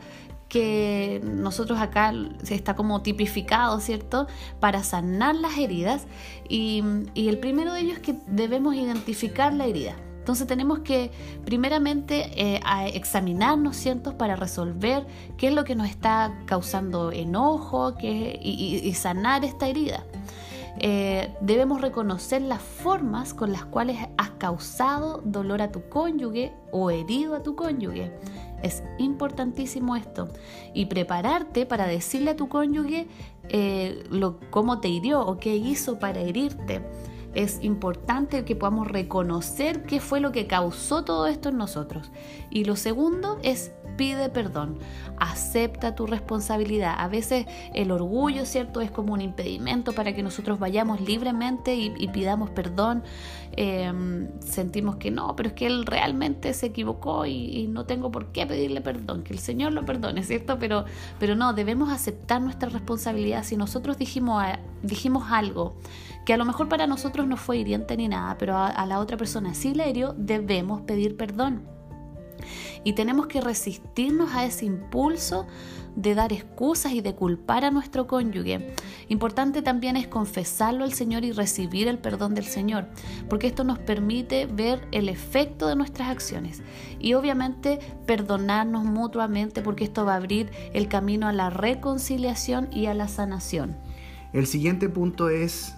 que 0.48 1.20
nosotros 1.24 1.80
acá 1.80 2.12
se 2.42 2.54
está 2.54 2.76
como 2.76 3.02
tipificado, 3.02 3.80
¿cierto? 3.80 4.26
Para 4.60 4.82
sanar 4.84 5.34
las 5.34 5.58
heridas. 5.58 6.06
Y, 6.48 6.82
y 7.14 7.28
el 7.28 7.38
primero 7.38 7.72
de 7.72 7.80
ellos 7.80 7.94
es 7.94 8.02
que 8.02 8.16
debemos 8.26 8.74
identificar 8.74 9.52
la 9.52 9.66
herida. 9.66 9.96
Entonces 10.26 10.48
tenemos 10.48 10.80
que 10.80 11.12
primeramente 11.44 12.32
eh, 12.34 12.60
examinarnos, 12.94 13.76
¿cierto? 13.76 14.18
Para 14.18 14.34
resolver 14.34 15.06
qué 15.36 15.46
es 15.46 15.54
lo 15.54 15.62
que 15.62 15.76
nos 15.76 15.88
está 15.88 16.36
causando 16.46 17.12
enojo 17.12 17.94
qué, 17.94 18.36
y, 18.42 18.92
sanar 18.94 19.44
esta 19.44 19.68
herida. 19.68 20.02
Eh, 20.80 21.32
debemos 21.40 21.80
reconocer 21.80 22.42
las 22.42 22.60
formas 22.60 23.34
con 23.34 23.52
las 23.52 23.66
cuales 23.66 23.98
has 24.18 24.30
causado 24.30 25.22
dolor 25.24 25.62
a 25.62 25.70
tu 25.70 25.88
cónyuge 25.88 26.52
o 26.72 26.90
herido 26.90 27.36
a 27.36 27.44
tu 27.44 27.54
cónyuge. 27.54 28.10
Es 28.64 28.82
importantísimo 28.98 29.94
esto. 29.94 30.28
Y 30.74 30.86
prepararte 30.86 31.66
para 31.66 31.86
decirle 31.86 32.32
a 32.32 32.36
tu 32.36 32.48
cónyuge 32.48 33.06
eh, 33.48 34.02
lo, 34.10 34.40
cómo 34.50 34.80
te 34.80 34.88
hirió 34.88 35.24
o 35.24 35.38
qué 35.38 35.54
hizo 35.54 36.00
para 36.00 36.18
herirte 36.18 36.82
es 37.36 37.62
importante 37.62 38.44
que 38.46 38.56
podamos 38.56 38.88
reconocer 38.88 39.84
qué 39.84 40.00
fue 40.00 40.20
lo 40.20 40.32
que 40.32 40.46
causó 40.46 41.04
todo 41.04 41.26
esto 41.26 41.50
en 41.50 41.58
nosotros. 41.58 42.10
Y 42.50 42.64
lo 42.64 42.76
segundo 42.76 43.38
es 43.42 43.72
pide 43.96 44.28
perdón, 44.28 44.78
acepta 45.18 45.94
tu 45.94 46.06
responsabilidad. 46.06 46.94
A 46.98 47.08
veces 47.08 47.46
el 47.74 47.90
orgullo, 47.90 48.44
¿cierto?, 48.44 48.80
es 48.80 48.90
como 48.90 49.12
un 49.12 49.20
impedimento 49.20 49.92
para 49.92 50.14
que 50.14 50.22
nosotros 50.22 50.58
vayamos 50.58 51.00
libremente 51.00 51.74
y, 51.74 52.08
pidamos 52.08 52.50
perdón. 52.50 53.02
Em, 53.52 54.28
sentimos 54.40 54.96
que 54.96 55.10
no, 55.10 55.34
pero 55.34 55.48
es 55.48 55.54
que 55.54 55.66
él 55.66 55.86
realmente 55.86 56.52
se 56.52 56.66
equivocó 56.66 57.26
y, 57.26 57.66
no 57.68 57.84
tengo 57.84 58.10
por 58.10 58.32
qué 58.32 58.46
pedirle 58.46 58.80
perdón, 58.80 59.22
que 59.22 59.32
el 59.32 59.38
Señor 59.38 59.72
lo 59.72 59.84
perdone, 59.84 60.22
¿cierto? 60.22 60.58
Pero, 60.58 60.84
pero 61.18 61.34
no, 61.34 61.52
debemos 61.52 61.90
aceptar 61.90 62.40
nuestra 62.40 62.68
responsabilidad. 62.68 63.44
Si 63.44 63.56
nosotros 63.56 63.98
dijimos, 63.98 64.44
dijimos 64.82 65.24
algo 65.30 65.76
que 66.26 66.34
a 66.34 66.36
lo 66.36 66.44
mejor 66.44 66.68
para 66.68 66.86
nosotros 66.86 67.26
no 67.26 67.36
fue 67.36 67.58
hiriente 67.58 67.96
ni 67.96 68.08
nada, 68.08 68.36
pero 68.36 68.56
a, 68.56 68.84
la 68.84 68.98
otra 68.98 69.16
persona 69.16 69.54
sí 69.54 69.74
le 69.74 69.92
debemos 70.16 70.82
pedir 70.82 71.16
perdón. 71.16 71.75
Y 72.84 72.92
tenemos 72.94 73.26
que 73.26 73.40
resistirnos 73.40 74.32
a 74.34 74.44
ese 74.44 74.64
impulso 74.66 75.46
de 75.96 76.14
dar 76.14 76.32
excusas 76.32 76.92
y 76.92 77.00
de 77.00 77.14
culpar 77.14 77.64
a 77.64 77.70
nuestro 77.70 78.06
cónyuge. 78.06 78.74
Importante 79.08 79.62
también 79.62 79.96
es 79.96 80.06
confesarlo 80.06 80.84
al 80.84 80.92
Señor 80.92 81.24
y 81.24 81.32
recibir 81.32 81.88
el 81.88 81.98
perdón 81.98 82.34
del 82.34 82.44
Señor, 82.44 82.86
porque 83.28 83.46
esto 83.46 83.64
nos 83.64 83.78
permite 83.78 84.46
ver 84.46 84.86
el 84.92 85.08
efecto 85.08 85.66
de 85.66 85.76
nuestras 85.76 86.08
acciones 86.08 86.62
y 87.00 87.14
obviamente 87.14 87.78
perdonarnos 88.06 88.84
mutuamente, 88.84 89.62
porque 89.62 89.84
esto 89.84 90.04
va 90.04 90.12
a 90.14 90.16
abrir 90.16 90.50
el 90.74 90.88
camino 90.88 91.26
a 91.26 91.32
la 91.32 91.50
reconciliación 91.50 92.68
y 92.70 92.86
a 92.86 92.94
la 92.94 93.08
sanación. 93.08 93.76
El 94.32 94.46
siguiente 94.46 94.88
punto 94.88 95.30
es 95.30 95.74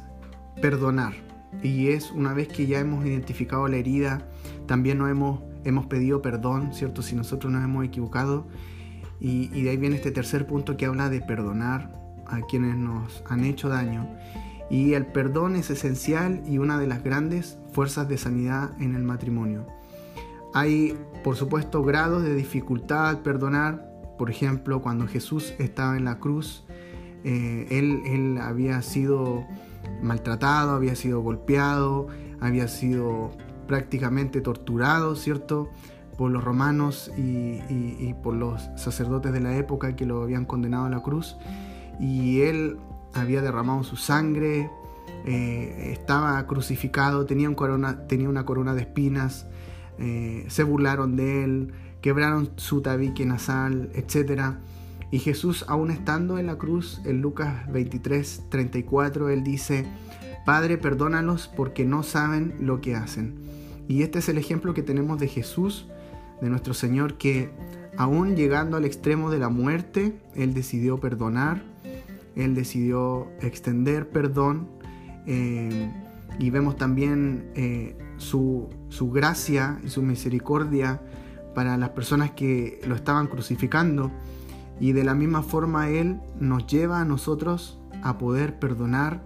perdonar. 0.61 1.14
Y 1.62 1.88
es 1.88 2.11
una 2.11 2.35
vez 2.35 2.48
que 2.48 2.66
ya 2.66 2.78
hemos 2.78 3.07
identificado 3.07 3.66
la 3.68 3.76
herida, 3.76 4.28
también 4.66 4.98
nos 4.98 5.11
hemos 5.11 5.40
hemos 5.64 5.87
pedido 5.87 6.23
perdón, 6.23 6.73
¿cierto? 6.73 7.03
Si 7.03 7.14
nosotros 7.14 7.53
nos 7.53 7.64
hemos 7.64 7.85
equivocado. 7.85 8.47
Y, 9.21 9.49
de 9.49 9.71
ahí 9.71 9.77
viene 9.77 9.97
este 9.97 10.12
tercer 10.12 10.47
punto 10.47 10.77
que 10.77 10.87
habla 10.87 11.11
de 11.11 11.21
perdonar 11.21 11.92
a 12.27 12.40
quienes 12.42 12.77
nos 12.77 13.23
han 13.29 13.44
hecho 13.44 13.68
daño. 13.68 14.09
Y 14.71 14.92
el 14.92 15.07
perdón 15.07 15.57
es 15.57 15.71
esencial 15.71 16.42
y 16.47 16.59
una 16.59 16.79
de 16.79 16.87
las 16.87 17.03
grandes 17.03 17.59
fuerzas 17.73 18.09
de 18.09 18.18
sanidad 18.18 18.71
en 18.81 18.94
el 18.94 19.03
matrimonio. 19.03 19.66
Hay, 20.55 20.97
por 21.25 21.37
supuesto, 21.37 21.83
grados 21.83 22.23
de 22.23 22.35
dificultad 22.35 23.09
al 23.09 23.23
perdonar. 23.23 23.88
Por 24.18 24.31
ejemplo, 24.31 24.83
cuando 24.83 25.07
Jesús 25.07 25.55
estaba 25.59 25.97
en 25.97 26.05
la 26.05 26.18
cruz, 26.18 26.64
eh, 27.25 27.66
él, 27.71 28.03
él 28.07 28.38
había 28.38 28.83
sido 28.83 29.47
maltratado, 30.03 30.73
había 30.73 30.94
sido 30.94 31.21
golpeado, 31.21 32.09
había 32.40 32.68
sido 32.68 33.33
prácticamente 33.68 34.40
torturado, 34.40 35.14
¿cierto? 35.14 35.70
Por 36.16 36.33
los 36.33 36.42
romanos 36.42 37.12
y, 37.16 38.12
por 38.24 38.35
los 38.35 38.68
sacerdotes 38.74 39.33
de 39.33 39.40
la 39.40 39.57
época 39.57 39.94
que 39.94 40.04
lo 40.04 40.22
habían 40.22 40.44
condenado 40.44 40.87
a 40.87 40.90
la 40.90 41.00
cruz. 41.00 41.37
Y 42.00 42.40
él 42.40 42.78
había 43.14 43.40
derramado 43.40 43.85
su 43.85 43.94
sangre, 43.94 44.68
eh, 45.24 45.92
estaba 45.92 46.44
crucificado, 46.46 47.24
tenía, 47.26 47.48
una 47.48 48.44
corona 48.44 48.74
de 48.74 48.81
espinas, 48.81 49.46
eh, 49.98 50.44
se 50.48 50.64
burlaron 50.64 51.14
de 51.14 51.44
él, 51.44 51.72
quebraron 52.00 52.50
su 52.57 52.83
tabique 52.83 53.24
nasal, 53.26 53.90
etc. 53.94 54.57
Y 55.11 55.20
Jesús, 55.20 55.64
aún 55.68 55.90
estando 55.90 56.38
en 56.38 56.46
la 56.46 56.57
cruz, 56.57 57.00
en 57.04 57.20
Lucas 57.20 57.70
23, 57.72 58.44
34, 58.48 59.28
él 59.28 59.44
dice, 59.44 59.87
Padre, 60.44 60.78
perdónalos 60.78 61.48
porque 61.48 61.85
no 61.85 62.02
saben 62.02 62.54
lo 62.61 62.81
que 62.81 62.94
hacen. 62.94 63.48
Y 63.88 64.03
este 64.03 64.18
es 64.18 64.29
el 64.29 64.37
ejemplo 64.37 64.74
que 64.74 64.83
tenemos 64.83 65.18
de 65.18 65.29
Jesús, 65.29 65.87
de 66.42 66.51
nuestro 66.51 66.74
Señor, 66.74 67.14
que 67.14 67.51
aún 67.96 68.37
llegando 68.37 68.77
al 68.77 68.85
extremo 68.85 69.31
de 69.31 69.38
la 69.38 69.48
muerte, 69.48 70.20
Él 70.37 70.53
decidió 70.53 70.98
perdonar, 71.01 71.62
Él 72.37 72.55
decidió 72.55 73.29
extender 73.40 74.11
perdón. 74.11 74.68
Eh, 75.27 75.90
y 76.38 76.51
vemos 76.51 76.77
también 76.77 77.51
eh, 77.55 77.96
su, 78.18 78.68
su 78.90 79.11
gracia 79.11 79.81
y 79.83 79.88
su 79.88 80.03
misericordia 80.03 81.03
para 81.55 81.77
las 81.77 81.90
personas 81.90 82.31
que 82.33 82.81
lo 82.87 82.94
estaban 82.94 83.27
crucificando. 83.27 84.12
Y 84.79 84.92
de 84.92 85.03
la 85.03 85.14
misma 85.14 85.42
forma 85.42 85.88
Él 85.88 86.20
nos 86.38 86.66
lleva 86.66 87.01
a 87.01 87.05
nosotros 87.07 87.81
a 88.03 88.18
poder 88.18 88.59
perdonar 88.59 89.22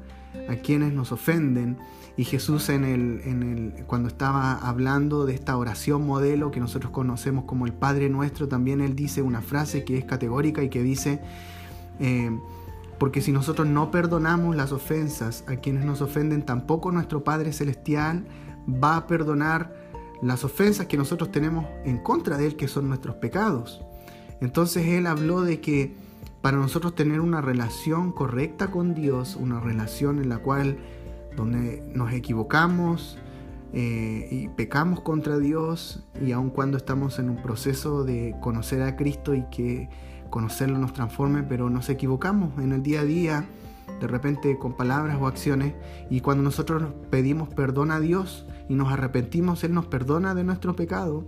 a 0.48 0.54
quienes 0.56 0.92
nos 0.92 1.12
ofenden 1.12 1.76
y 2.16 2.24
Jesús 2.24 2.68
en 2.68 2.84
el, 2.84 3.22
en 3.24 3.42
el, 3.42 3.84
cuando 3.86 4.08
estaba 4.08 4.52
hablando 4.52 5.24
de 5.24 5.34
esta 5.34 5.56
oración 5.56 6.06
modelo 6.06 6.50
que 6.50 6.60
nosotros 6.60 6.92
conocemos 6.92 7.44
como 7.44 7.66
el 7.66 7.72
Padre 7.72 8.10
Nuestro, 8.10 8.48
también 8.48 8.80
él 8.80 8.94
dice 8.94 9.22
una 9.22 9.40
frase 9.40 9.84
que 9.84 9.96
es 9.96 10.04
categórica 10.04 10.62
y 10.62 10.68
que 10.68 10.82
dice, 10.82 11.20
eh, 12.00 12.30
porque 12.98 13.22
si 13.22 13.32
nosotros 13.32 13.66
no 13.66 13.90
perdonamos 13.90 14.54
las 14.56 14.72
ofensas 14.72 15.44
a 15.48 15.56
quienes 15.56 15.84
nos 15.84 16.02
ofenden, 16.02 16.42
tampoco 16.42 16.92
nuestro 16.92 17.24
Padre 17.24 17.52
Celestial 17.52 18.26
va 18.68 18.96
a 18.96 19.06
perdonar 19.06 19.74
las 20.20 20.44
ofensas 20.44 20.86
que 20.86 20.96
nosotros 20.96 21.32
tenemos 21.32 21.66
en 21.84 21.98
contra 21.98 22.36
de 22.36 22.46
Él, 22.46 22.56
que 22.56 22.68
son 22.68 22.88
nuestros 22.88 23.16
pecados. 23.16 23.82
Entonces 24.40 24.86
Él 24.86 25.06
habló 25.06 25.40
de 25.40 25.60
que 25.60 25.96
para 26.42 26.58
nosotros 26.58 26.94
tener 26.94 27.20
una 27.20 27.40
relación 27.40 28.12
correcta 28.12 28.70
con 28.70 28.94
Dios, 28.94 29.36
una 29.36 29.60
relación 29.60 30.18
en 30.18 30.28
la 30.28 30.38
cual 30.38 30.76
donde 31.36 31.82
nos 31.94 32.12
equivocamos 32.12 33.18
eh, 33.72 34.28
y 34.30 34.48
pecamos 34.48 35.00
contra 35.00 35.38
Dios 35.38 36.04
y 36.20 36.32
aun 36.32 36.50
cuando 36.50 36.76
estamos 36.76 37.18
en 37.18 37.30
un 37.30 37.36
proceso 37.42 38.04
de 38.04 38.36
conocer 38.40 38.82
a 38.82 38.96
Cristo 38.96 39.34
y 39.34 39.44
que 39.50 39.88
conocerlo 40.28 40.78
nos 40.78 40.92
transforme, 40.92 41.42
pero 41.42 41.70
nos 41.70 41.88
equivocamos 41.88 42.58
en 42.58 42.72
el 42.72 42.82
día 42.82 43.00
a 43.00 43.04
día, 43.04 43.46
de 44.00 44.06
repente 44.06 44.58
con 44.58 44.76
palabras 44.76 45.16
o 45.20 45.26
acciones, 45.26 45.74
y 46.10 46.20
cuando 46.20 46.42
nosotros 46.42 46.92
pedimos 47.10 47.48
perdón 47.48 47.90
a 47.90 48.00
Dios 48.00 48.46
y 48.68 48.74
nos 48.74 48.92
arrepentimos, 48.92 49.64
Él 49.64 49.74
nos 49.74 49.86
perdona 49.86 50.34
de 50.34 50.44
nuestro 50.44 50.76
pecado. 50.76 51.24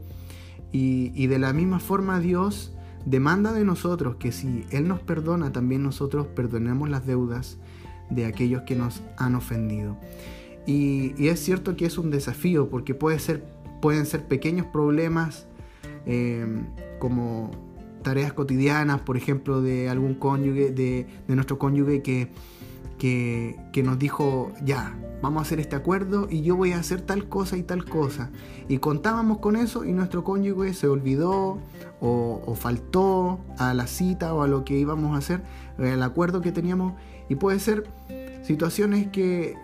Y, 0.72 1.12
y 1.14 1.28
de 1.28 1.38
la 1.38 1.52
misma 1.52 1.78
forma 1.78 2.18
Dios 2.18 2.74
demanda 3.06 3.52
de 3.52 3.64
nosotros 3.64 4.16
que 4.16 4.32
si 4.32 4.66
Él 4.70 4.88
nos 4.88 5.00
perdona, 5.00 5.52
también 5.52 5.82
nosotros 5.82 6.26
perdonemos 6.26 6.88
las 6.88 7.06
deudas 7.06 7.58
de 8.10 8.26
aquellos 8.26 8.62
que 8.62 8.74
nos 8.74 9.02
han 9.16 9.34
ofendido. 9.34 9.96
Y, 10.66 11.28
es 11.28 11.40
cierto 11.40 11.76
que 11.76 11.86
es 11.86 11.98
un 11.98 12.10
desafío 12.10 12.68
porque 12.68 12.94
puede 12.94 13.18
ser, 13.18 13.44
pueden 13.80 14.06
ser 14.06 14.24
pequeños 14.24 14.66
problemas 14.66 15.46
eh, 16.06 16.46
como 16.98 17.50
tareas 18.02 18.32
cotidianas, 18.32 19.00
por 19.00 19.16
ejemplo, 19.16 19.62
de 19.62 19.88
algún 19.88 20.14
cónyuge, 20.14 20.70
de, 20.70 21.06
nuestro 21.28 21.58
cónyuge 21.58 22.02
que, 22.02 22.28
que, 22.98 23.82
nos 23.82 23.98
dijo, 23.98 24.52
ya, 24.64 24.96
vamos 25.20 25.40
a 25.40 25.42
hacer 25.42 25.58
este 25.58 25.74
acuerdo 25.76 26.28
y 26.30 26.42
yo 26.42 26.56
voy 26.56 26.72
a 26.72 26.78
hacer 26.78 27.00
tal 27.00 27.28
cosa 27.28 27.56
y 27.56 27.62
tal 27.62 27.84
cosa. 27.84 28.30
Y 28.68 28.78
contábamos 28.78 29.38
con 29.38 29.56
eso 29.56 29.84
y 29.84 29.92
nuestro 29.92 30.22
cónyuge 30.22 30.72
se 30.74 30.86
olvidó 30.86 31.58
o, 32.00 32.54
faltó 32.54 33.40
a 33.58 33.74
la 33.74 33.86
cita 33.86 34.34
o 34.34 34.42
a 34.42 34.48
lo 34.48 34.64
que 34.64 34.78
íbamos 34.78 35.14
a 35.14 35.18
hacer, 35.18 35.42
al 35.78 36.02
acuerdo 36.02 36.40
que 36.40 36.52
teníamos 36.52 36.94
y 37.28 37.34
puede 37.36 37.58
ser 37.58 37.84
situaciones 38.42 39.08
que, 39.08 39.56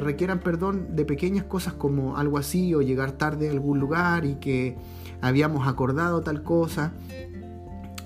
requieran 0.00 0.40
perdón 0.40 0.94
de 0.94 1.04
pequeñas 1.04 1.44
cosas 1.44 1.72
como 1.72 2.16
algo 2.16 2.38
así 2.38 2.74
o 2.74 2.82
llegar 2.82 3.12
tarde 3.12 3.48
a 3.48 3.52
algún 3.52 3.80
lugar 3.80 4.24
y 4.24 4.34
que 4.36 4.76
habíamos 5.20 5.66
acordado 5.66 6.20
tal 6.20 6.42
cosa, 6.42 6.92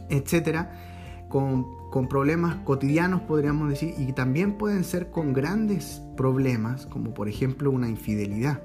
etcétera, 0.08 0.72
con, 1.28 1.66
con 1.90 2.08
problemas 2.08 2.56
cotidianos 2.64 3.22
podríamos 3.22 3.68
decir 3.68 3.94
y 3.98 4.12
también 4.12 4.58
pueden 4.58 4.84
ser 4.84 5.10
con 5.10 5.32
grandes 5.32 6.02
problemas 6.16 6.86
como 6.86 7.12
por 7.12 7.28
ejemplo 7.28 7.70
una 7.70 7.88
infidelidad. 7.88 8.60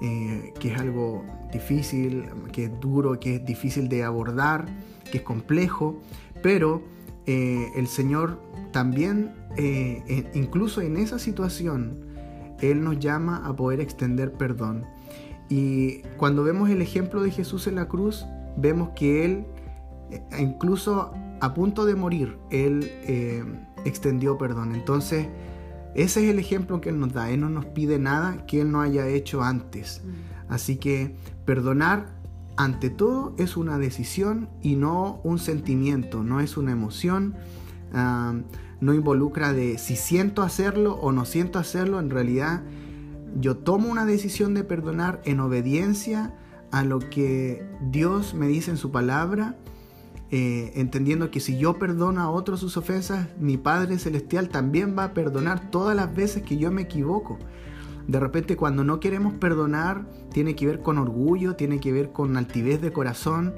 eh, 0.00 0.52
que 0.60 0.72
es 0.72 0.78
algo 0.78 1.24
difícil, 1.52 2.26
que 2.52 2.64
es 2.64 2.80
duro, 2.80 3.18
que 3.18 3.36
es 3.36 3.44
difícil 3.44 3.88
de 3.88 4.04
abordar, 4.04 4.66
que 5.10 5.18
es 5.18 5.24
complejo, 5.24 6.00
pero 6.42 6.82
eh, 7.30 7.72
el 7.76 7.86
Señor 7.88 8.40
también, 8.72 9.34
eh, 9.58 10.30
incluso 10.32 10.80
en 10.80 10.96
esa 10.96 11.18
situación, 11.18 12.00
Él 12.60 12.82
nos 12.82 12.98
llama 12.98 13.42
a 13.44 13.54
poder 13.54 13.80
extender 13.80 14.32
perdón. 14.32 14.86
Y 15.50 15.98
cuando 16.16 16.42
vemos 16.42 16.70
el 16.70 16.80
ejemplo 16.80 17.20
de 17.22 17.30
Jesús 17.30 17.66
en 17.66 17.74
la 17.74 17.86
cruz, 17.86 18.24
vemos 18.56 18.90
que 18.96 19.26
Él, 19.26 19.46
incluso 20.38 21.12
a 21.42 21.52
punto 21.52 21.84
de 21.84 21.96
morir, 21.96 22.38
Él 22.50 22.90
extendió 23.84 24.38
perdón. 24.38 24.74
Entonces, 24.74 25.26
ese 25.94 26.24
es 26.24 26.30
el 26.30 26.38
ejemplo 26.38 26.80
que 26.80 26.88
Él 26.88 26.98
nos 26.98 27.12
da. 27.12 27.30
Él 27.30 27.40
no 27.40 27.50
nos 27.50 27.66
pide 27.66 27.98
nada 27.98 28.46
que 28.46 28.62
Él 28.62 28.72
no 28.72 28.80
haya 28.80 29.06
hecho 29.06 29.42
antes. 29.42 30.02
Mm. 30.02 30.52
Así 30.52 30.76
que 30.76 31.14
perdonar 31.44 32.17
ante 32.58 32.90
todo 32.90 33.34
es 33.38 33.56
una 33.56 33.78
decisión 33.78 34.50
y 34.60 34.76
no 34.76 35.20
un 35.24 35.38
sentimiento, 35.38 36.22
no 36.22 36.40
es 36.40 36.56
una 36.56 36.72
emoción. 36.72 37.36
Ah, 37.94 38.34
no 38.80 38.94
involucra 38.94 39.52
de 39.52 39.78
si 39.78 39.96
siento 39.96 40.42
hacerlo 40.42 40.94
o 41.00 41.10
no 41.10 41.24
siento 41.24 41.58
hacerlo. 41.58 41.98
En 42.00 42.10
realidad 42.10 42.62
yo 43.40 43.56
tomo 43.56 43.88
una 43.88 44.04
decisión 44.04 44.54
de 44.54 44.64
perdonar 44.64 45.22
en 45.24 45.40
obediencia 45.40 46.34
a 46.70 46.84
lo 46.84 46.98
que 46.98 47.66
Dios 47.90 48.34
me 48.34 48.46
dice 48.46 48.70
en 48.70 48.76
su 48.76 48.90
palabra 48.90 49.56
eh, 50.30 50.72
entendiendo 50.74 51.30
que 51.30 51.40
si 51.40 51.56
yo 51.56 51.78
perdono 51.78 52.20
a 52.20 52.28
otros 52.28 52.60
sus 52.60 52.76
ofensas, 52.76 53.28
mi 53.40 53.56
Padre 53.56 53.98
Celestial 53.98 54.50
también 54.50 54.94
va 54.98 55.04
a 55.04 55.14
perdonar 55.14 55.70
todas 55.70 55.96
las 55.96 56.14
veces 56.14 56.42
que 56.42 56.58
yo 56.58 56.70
me 56.70 56.82
equivoco. 56.82 57.38
De 58.08 58.18
repente 58.18 58.56
cuando 58.56 58.82
no 58.82 58.98
queremos 58.98 59.34
perdonar, 59.34 60.06
tiene 60.32 60.56
que 60.56 60.66
ver 60.66 60.80
con 60.82 60.98
orgullo, 60.98 61.54
tiene 61.54 61.78
que 61.78 61.92
ver 61.92 62.10
con 62.10 62.36
altivez 62.36 62.80
de 62.80 62.90
corazón, 62.90 63.54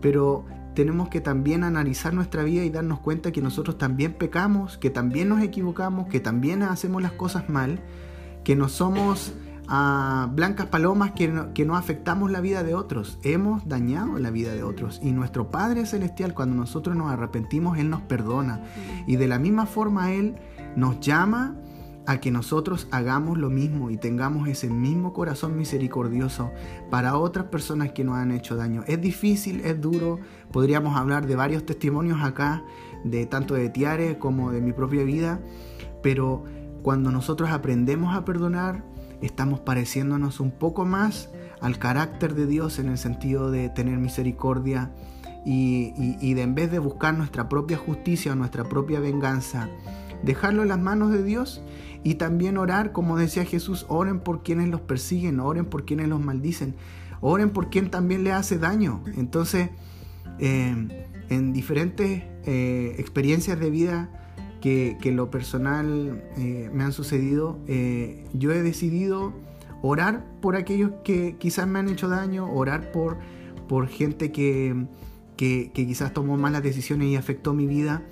pero 0.00 0.46
tenemos 0.74 1.10
que 1.10 1.20
también 1.20 1.62
analizar 1.62 2.14
nuestra 2.14 2.42
vida 2.42 2.64
y 2.64 2.70
darnos 2.70 3.00
cuenta 3.00 3.32
que 3.32 3.42
nosotros 3.42 3.76
también 3.76 4.14
pecamos, 4.14 4.78
que 4.78 4.88
también 4.88 5.28
nos 5.28 5.42
equivocamos, 5.42 6.08
que 6.08 6.20
también 6.20 6.62
hacemos 6.62 7.02
las 7.02 7.12
cosas 7.12 7.50
mal, 7.50 7.80
que 8.44 8.56
no 8.56 8.70
somos 8.70 9.34
a 9.68 10.28
blancas 10.32 10.66
palomas 10.66 11.12
que 11.12 11.64
no 11.64 11.76
afectamos 11.76 12.30
la 12.30 12.40
vida 12.40 12.62
de 12.62 12.74
otros. 12.74 13.18
Hemos 13.22 13.68
dañado 13.68 14.18
la 14.18 14.30
vida 14.30 14.54
de 14.54 14.62
otros. 14.62 15.00
Y 15.02 15.12
nuestro 15.12 15.50
Padre 15.50 15.86
Celestial, 15.86 16.34
cuando 16.34 16.56
nosotros 16.56 16.96
nos 16.96 17.10
arrepentimos, 17.12 17.78
Él 17.78 17.90
nos 17.90 18.00
perdona. 18.02 18.62
Y 19.06 19.16
de 19.16 19.28
la 19.28 19.38
misma 19.38 19.66
forma 19.66 20.12
Él 20.12 20.36
nos 20.76 20.98
llama 21.00 21.56
a 22.06 22.18
que 22.18 22.30
nosotros 22.30 22.88
hagamos 22.90 23.38
lo 23.38 23.48
mismo 23.48 23.90
y 23.90 23.96
tengamos 23.96 24.48
ese 24.48 24.68
mismo 24.68 25.12
corazón 25.12 25.56
misericordioso 25.56 26.50
para 26.90 27.16
otras 27.16 27.46
personas 27.46 27.92
que 27.92 28.04
nos 28.04 28.16
han 28.16 28.32
hecho 28.32 28.56
daño. 28.56 28.82
Es 28.86 29.00
difícil, 29.00 29.60
es 29.60 29.80
duro, 29.80 30.18
podríamos 30.50 30.96
hablar 30.96 31.26
de 31.26 31.36
varios 31.36 31.64
testimonios 31.64 32.22
acá, 32.22 32.64
de 33.04 33.26
tanto 33.26 33.54
de 33.54 33.68
Tiare 33.68 34.18
como 34.18 34.50
de 34.50 34.60
mi 34.60 34.72
propia 34.72 35.04
vida, 35.04 35.40
pero 36.02 36.44
cuando 36.82 37.12
nosotros 37.12 37.50
aprendemos 37.50 38.14
a 38.14 38.24
perdonar, 38.24 38.84
estamos 39.20 39.60
pareciéndonos 39.60 40.40
un 40.40 40.50
poco 40.50 40.84
más 40.84 41.30
al 41.60 41.78
carácter 41.78 42.34
de 42.34 42.46
Dios 42.46 42.80
en 42.80 42.88
el 42.88 42.98
sentido 42.98 43.50
de 43.50 43.68
tener 43.68 43.98
misericordia 43.98 44.90
y, 45.44 46.34
de 46.34 46.42
en 46.42 46.54
vez 46.54 46.70
de 46.70 46.78
buscar 46.78 47.14
nuestra 47.14 47.48
propia 47.48 47.76
justicia 47.76 48.32
o 48.32 48.34
nuestra 48.34 48.64
propia 48.64 49.00
venganza, 49.00 49.68
dejarlo 50.22 50.62
en 50.62 50.68
las 50.68 50.80
manos 50.80 51.12
de 51.12 51.22
Dios 51.22 51.62
y 52.04 52.14
también 52.14 52.58
orar, 52.58 52.92
como 52.92 53.16
decía 53.16 53.44
Jesús, 53.44 53.86
oren 53.88 54.20
por 54.20 54.42
quienes 54.42 54.68
los 54.68 54.80
persiguen, 54.80 55.40
oren 55.40 55.66
por 55.66 55.84
quienes 55.84 56.08
los 56.08 56.20
maldicen, 56.20 56.74
oren 57.20 57.50
por 57.50 57.70
quien 57.70 57.90
también 57.90 58.24
le 58.24 58.32
hace 58.32 58.58
daño. 58.58 59.02
Entonces, 59.16 59.70
eh, 60.38 60.74
en 61.28 61.52
diferentes 61.52 62.22
eh, 62.44 62.94
experiencias 62.98 63.58
de 63.58 63.70
vida, 63.70 64.10
que, 64.60 64.96
en 65.02 65.16
lo 65.16 65.30
personal 65.30 66.22
eh, 66.36 66.70
me 66.72 66.84
han 66.84 66.92
sucedido, 66.92 67.58
yo 67.66 68.52
he 68.52 68.62
decidido 68.62 69.32
orar 69.82 70.24
por 70.40 70.56
aquellos 70.56 70.92
que 71.04 71.36
quizás 71.38 71.66
me 71.66 71.80
han 71.80 71.88
hecho 71.88 72.08
daño, 72.08 72.50
orar 72.50 72.92
por, 72.92 73.18
por 73.68 73.88
gente 73.88 74.30
que, 74.30 74.86
que, 75.36 75.72
quizás 75.74 76.14
tomó 76.14 76.36
malas 76.36 76.62
decisiones 76.62 77.08
y 77.08 77.16
afectó 77.16 77.52
mi 77.52 77.66
vida. 77.66 78.02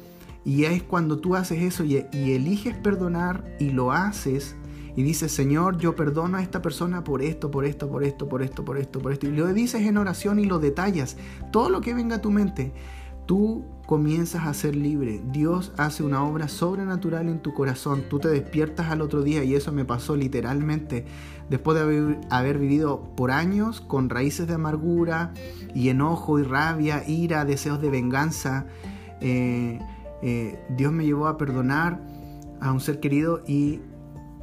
Y 0.45 0.65
es 0.65 0.83
cuando 0.83 1.19
tú 1.19 1.37
haces 1.37 1.63
eso 1.63 1.85
y, 1.85 1.97
eliges 2.13 2.77
perdonar 2.77 3.57
y 3.59 3.71
lo 3.71 3.93
haces 3.93 4.57
y 4.97 5.03
dices, 5.03 5.33
Señor, 5.33 5.79
yo 5.79 5.95
perdono 5.95 6.39
a 6.39 6.43
esta 6.43 6.63
persona 6.63 7.05
por 7.05 7.23
esto, 7.23 7.51
por 7.51 7.65
esto, 7.65 7.89
por 7.89 8.03
esto, 8.03 8.29
por 8.29 8.43
esto, 8.43 8.65
por 8.65 8.79
esto, 8.79 8.99
por 9.01 9.13
esto. 9.13 9.27
Y 9.27 9.33
lo 9.33 9.47
dices 9.53 9.83
en 9.83 9.97
oración 9.97 10.39
y 10.39 10.47
lo 10.47 10.59
detallas. 10.59 11.17
Todo 11.53 11.71
lo 11.71 11.81
que 11.81 11.95
venga 11.95 12.17
a 12.17 12.21
tu 12.21 12.31
mente 12.31 12.73
tú 13.31 13.65
comienzas 13.87 14.45
a 14.45 14.55
ser 14.55 14.75
libre. 14.75 15.23
Dios 15.31 15.73
hace 15.77 16.03
una 16.03 16.25
obra 16.25 16.49
sobrenatural 16.49 17.29
en 17.29 17.39
tu 17.39 17.55
corazón. 17.55 18.03
Tú 18.11 18.19
te 18.19 18.27
despiertas 18.27 18.91
al 18.91 19.01
otro 19.03 19.23
día 19.23 19.45
y 19.45 19.55
eso 19.55 19.71
me 19.71 19.85
pasó 19.85 20.17
literalmente 20.17 21.05
después 21.49 21.79
de 21.79 22.17
haber, 22.29 22.59
vivido 22.59 23.15
por 23.15 23.31
años 23.31 23.81
con 23.81 24.11
raíces 24.11 24.49
de 24.49 24.55
amargura 24.55 25.33
y 25.77 25.91
enojo 25.91 26.41
y 26.41 26.43
rabia, 26.43 27.05
ira, 27.07 27.45
deseos 27.45 27.81
de 27.81 27.91
venganza. 27.91 28.67
Eh, 29.21 29.79
eh, 30.23 30.59
Dios 30.77 30.93
me 30.93 31.05
llevó 31.05 31.27
a 31.27 31.37
perdonar 31.37 32.01
a 32.61 32.73
un 32.73 32.81
ser 32.81 33.01
querido 33.01 33.43
y 33.47 33.81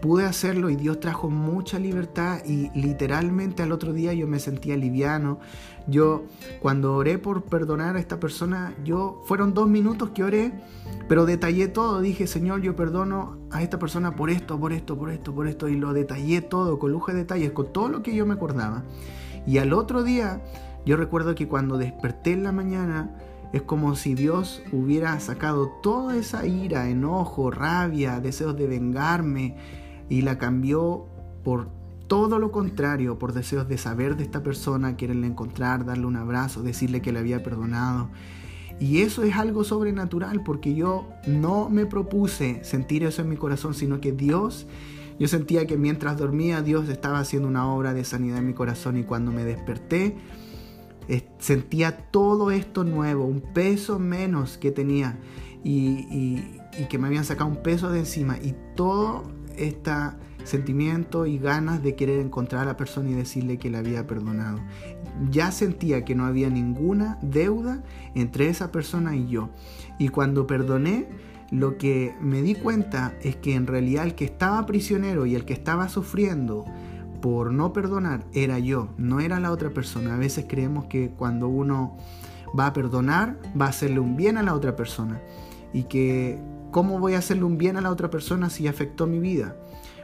pude 0.02 0.26
hacerlo 0.26 0.70
y 0.70 0.76
Dios 0.76 1.00
trajo 1.00 1.30
mucha 1.30 1.80
libertad 1.80 2.40
y 2.46 2.70
literalmente 2.80 3.64
al 3.64 3.72
otro 3.72 3.94
día 3.94 4.14
yo 4.14 4.28
me 4.28 4.40
sentía 4.40 4.78
liviano. 4.78 5.40
Yo 5.88 6.26
cuando 6.62 6.96
oré 6.96 7.18
por 7.18 7.44
perdonar 7.44 7.96
a 7.96 8.00
esta 8.00 8.20
persona, 8.20 8.76
yo 8.84 9.22
fueron 9.26 9.54
dos 9.54 9.68
minutos 9.70 10.10
que 10.12 10.24
oré, 10.24 10.54
pero 11.08 11.26
detallé 11.26 11.68
todo. 11.68 12.02
Dije, 12.02 12.28
Señor, 12.28 12.62
yo 12.62 12.76
perdono 12.76 13.38
a 13.52 13.64
esta 13.64 13.80
persona 13.80 14.16
por 14.16 14.30
esto, 14.30 14.60
por 14.60 14.74
esto, 14.74 14.98
por 14.98 15.10
esto, 15.10 15.34
por 15.34 15.48
esto. 15.48 15.70
Y 15.70 15.78
lo 15.78 15.94
detallé 15.94 16.42
todo, 16.42 16.78
con 16.78 16.92
lujo 16.92 17.12
de 17.12 17.20
detalles, 17.20 17.52
con 17.52 17.72
todo 17.72 17.88
lo 17.88 18.04
que 18.04 18.14
yo 18.14 18.26
me 18.26 18.34
acordaba. 18.34 18.84
Y 19.46 19.60
al 19.60 19.72
otro 19.72 20.04
día, 20.04 20.42
yo 20.86 20.98
recuerdo 20.98 21.36
que 21.36 21.48
cuando 21.48 21.78
desperté 21.78 22.34
en 22.34 22.44
la 22.44 22.52
mañana, 22.52 23.16
es 23.54 23.62
como 23.62 23.96
si 23.96 24.14
Dios 24.14 24.62
hubiera 24.72 25.20
sacado 25.20 25.70
toda 25.82 26.18
esa 26.18 26.46
ira, 26.46 26.90
enojo, 26.90 27.50
rabia, 27.52 28.20
deseos 28.20 28.56
de 28.58 28.68
vengarme, 28.68 29.56
y 30.10 30.22
la 30.22 30.38
cambió 30.38 31.06
por 31.44 31.70
todo 32.08 32.40
lo 32.40 32.52
contrario, 32.52 33.20
por 33.20 33.34
deseos 33.34 33.68
de 33.68 33.78
saber 33.78 34.16
de 34.16 34.24
esta 34.24 34.42
persona, 34.42 34.96
quererle 34.96 35.28
encontrar, 35.28 35.86
darle 35.86 36.06
un 36.06 36.16
abrazo, 36.16 36.64
decirle 36.64 37.02
que 37.02 37.12
le 37.12 37.20
había 37.20 37.44
perdonado. 37.44 38.10
Y 38.80 39.02
eso 39.02 39.24
es 39.24 39.36
algo 39.36 39.64
sobrenatural 39.64 40.44
porque 40.44 40.76
yo 40.76 41.10
no 41.26 41.70
me 41.70 41.86
propuse 41.86 42.64
sentir 42.64 43.04
eso 43.04 43.22
en 43.22 43.30
mi 43.30 43.36
corazón, 43.36 43.74
sino 43.74 44.00
que 44.00 44.12
Dios, 44.12 44.68
yo 45.20 45.28
sentía 45.28 45.66
que 45.66 45.78
mientras 45.78 46.18
dormía 46.18 46.62
Dios 46.62 46.88
estaba 46.88 47.20
haciendo 47.20 47.48
una 47.48 47.68
obra 47.68 47.94
de 47.94 48.04
sanidad 48.04 48.38
en 48.38 48.48
mi 48.48 48.54
corazón 48.54 48.98
y 48.98 49.04
cuando 49.04 49.32
me 49.32 49.44
desperté 49.44 50.16
sentía 51.40 51.98
todo 51.98 52.52
esto 52.52 52.84
nuevo, 52.84 53.26
un 53.26 53.42
peso 53.42 54.00
menos 54.00 54.58
que 54.58 54.72
tenía 54.72 55.18
y, 55.64 56.58
que 56.90 56.98
me 56.98 57.08
habían 57.08 57.26
sacado 57.26 57.50
un 57.50 57.64
peso 57.64 57.90
de 57.90 58.00
encima 58.00 58.38
y 58.38 58.56
todo 58.76 59.24
este 59.58 59.92
sentimiento 60.44 61.26
y 61.26 61.40
ganas 61.40 61.82
de 61.82 61.96
querer 61.96 62.20
encontrar 62.20 62.64
a 62.64 62.66
la 62.66 62.78
persona 62.78 63.10
y 63.10 63.14
decirle 63.14 63.58
que 63.58 63.70
le 63.70 63.78
había 63.78 64.06
perdonado. 64.06 64.60
Ya 65.32 65.52
sentía 65.52 66.06
que 66.06 66.14
no 66.14 66.26
había 66.26 66.50
ninguna 66.50 67.18
deuda 67.22 67.84
entre 68.14 68.50
esa 68.50 68.72
persona 68.72 69.16
y 69.16 69.28
yo. 69.28 69.50
Y 69.98 70.10
cuando 70.10 70.46
perdoné, 70.46 71.08
lo 71.50 71.78
que 71.78 72.14
me 72.22 72.42
di 72.42 72.56
cuenta 72.56 73.16
es 73.22 73.36
que 73.36 73.56
en 73.56 73.68
realidad 73.68 74.06
el 74.06 74.16
que 74.16 74.26
estaba 74.26 74.66
prisionero 74.66 75.26
y 75.26 75.36
el 75.36 75.46
que 75.46 75.54
estaba 75.54 75.90
sufriendo 75.90 76.66
por 77.28 77.52
no 77.52 77.74
perdonar 77.74 78.24
era 78.34 78.58
yo, 78.58 78.88
no 78.98 79.20
era 79.20 79.42
la 79.42 79.52
otra 79.52 79.72
persona. 79.72 80.16
A 80.16 80.18
veces 80.18 80.46
creemos 80.48 80.86
que 80.86 81.10
cuando 81.10 81.50
uno 81.50 81.98
va 82.58 82.68
a 82.68 82.74
perdonar, 82.74 83.38
va 83.60 83.66
a 83.66 83.70
hacerle 83.70 84.00
un 84.00 84.16
bien 84.16 84.38
a 84.38 84.44
la 84.44 84.54
otra 84.54 84.78
persona. 84.78 85.20
Y 85.74 85.84
que 85.84 86.40
¿Cómo 86.72 87.00
voy 87.00 87.14
a 87.14 87.20
hacerle 87.20 87.44
un 87.44 87.58
bien 87.58 87.78
a 87.78 87.82
la 87.82 87.92
otra 87.92 88.10
persona 88.10 88.50
si 88.50 88.68
afectó 88.68 89.08
mi 89.08 89.20
vida? 89.20 89.56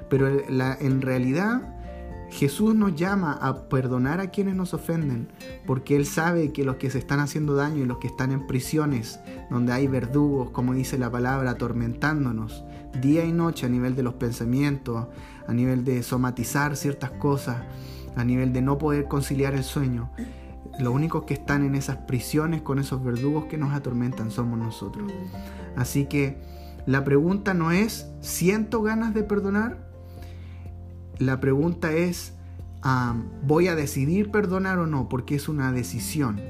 Pero 0.09 0.27
en 0.27 1.01
realidad 1.01 1.72
Jesús 2.33 2.73
nos 2.73 2.95
llama 2.95 3.33
a 3.33 3.69
perdonar 3.69 4.19
a 4.19 4.31
quienes 4.31 4.55
nos 4.55 4.73
ofenden, 4.73 5.27
porque 5.67 5.95
Él 5.95 6.07
sabe 6.07 6.51
que 6.51 6.65
los 6.65 6.77
que 6.77 6.89
se 6.89 6.97
están 6.97 7.19
haciendo 7.19 7.53
daño 7.53 7.83
y 7.83 7.85
los 7.85 7.99
que 7.99 8.07
están 8.07 8.31
en 8.31 8.47
prisiones, 8.47 9.19
donde 9.51 9.71
hay 9.71 9.85
verdugos, 9.85 10.49
como 10.49 10.73
dice 10.73 10.97
la 10.97 11.11
palabra, 11.11 11.51
atormentándonos 11.51 12.63
día 12.99 13.23
y 13.23 13.31
noche 13.31 13.67
a 13.67 13.69
nivel 13.69 13.95
de 13.95 14.01
los 14.01 14.15
pensamientos, 14.15 15.05
a 15.47 15.53
nivel 15.53 15.85
de 15.85 16.01
somatizar 16.01 16.75
ciertas 16.75 17.11
cosas, 17.11 17.57
a 18.15 18.23
nivel 18.23 18.51
de 18.51 18.63
no 18.63 18.79
poder 18.79 19.07
conciliar 19.07 19.53
el 19.53 19.63
sueño. 19.63 20.09
Los 20.79 20.91
únicos 20.91 21.25
que 21.25 21.35
están 21.35 21.63
en 21.63 21.75
esas 21.75 21.97
prisiones 21.97 22.63
con 22.63 22.79
esos 22.79 23.03
verdugos 23.03 23.45
que 23.45 23.59
nos 23.59 23.75
atormentan 23.75 24.31
somos 24.31 24.57
nosotros. 24.57 25.11
Así 25.75 26.05
que 26.05 26.41
la 26.87 27.03
pregunta 27.03 27.53
no 27.53 27.71
es, 27.71 28.09
¿siento 28.21 28.81
ganas 28.81 29.13
de 29.13 29.21
perdonar? 29.21 29.92
La 31.23 31.39
pregunta 31.39 31.93
es, 31.93 32.33
voy 33.43 33.69
a 33.69 33.75
decidir 33.75 34.29
perdonar 34.29 34.77
o 34.79 34.87
no, 34.87 35.07
porque 35.07 35.35
es 35.35 35.47
una 35.47 35.71
decisión. 35.71 36.41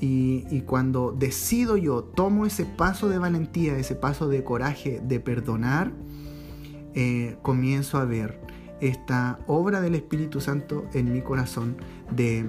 Y, 0.00 0.62
cuando 0.62 1.12
decido 1.12 1.76
yo, 1.76 2.02
tomo 2.02 2.46
ese 2.46 2.64
paso 2.64 3.10
de 3.10 3.18
valentía, 3.18 3.76
ese 3.76 3.94
paso 3.94 4.28
de 4.28 4.42
coraje 4.42 5.02
de 5.04 5.20
perdonar, 5.20 5.92
eh, 6.94 7.36
comienzo 7.42 7.98
a 7.98 8.06
ver 8.06 8.40
esta 8.80 9.38
obra 9.46 9.82
del 9.82 9.94
Espíritu 9.94 10.40
Santo 10.40 10.86
en 10.94 11.12
mi 11.12 11.20
corazón 11.20 11.76
de, 12.10 12.48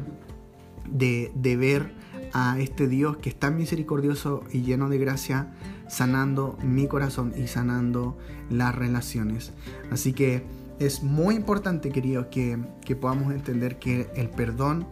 de, 0.89 1.33
de 1.35 1.57
ver 1.57 1.93
a 2.31 2.57
este 2.59 2.87
Dios 2.87 3.17
que 3.17 3.27
es 3.27 3.35
tan 3.37 3.57
misericordioso 3.57 4.45
y 4.53 4.61
lleno 4.61 4.87
de 4.87 4.97
gracia, 4.97 5.53
sanando 5.89 6.57
mi 6.63 6.87
corazón 6.87 7.33
y 7.35 7.47
sanando 7.47 8.17
las 8.49 8.73
relaciones. 8.73 9.51
Así 9.91 10.13
que 10.13 10.45
es 10.85 11.03
muy 11.03 11.35
importante, 11.35 11.91
queridos, 11.91 12.27
que, 12.27 12.57
que 12.83 12.95
podamos 12.95 13.31
entender 13.31 13.77
que 13.77 14.09
el 14.15 14.29
perdón 14.29 14.87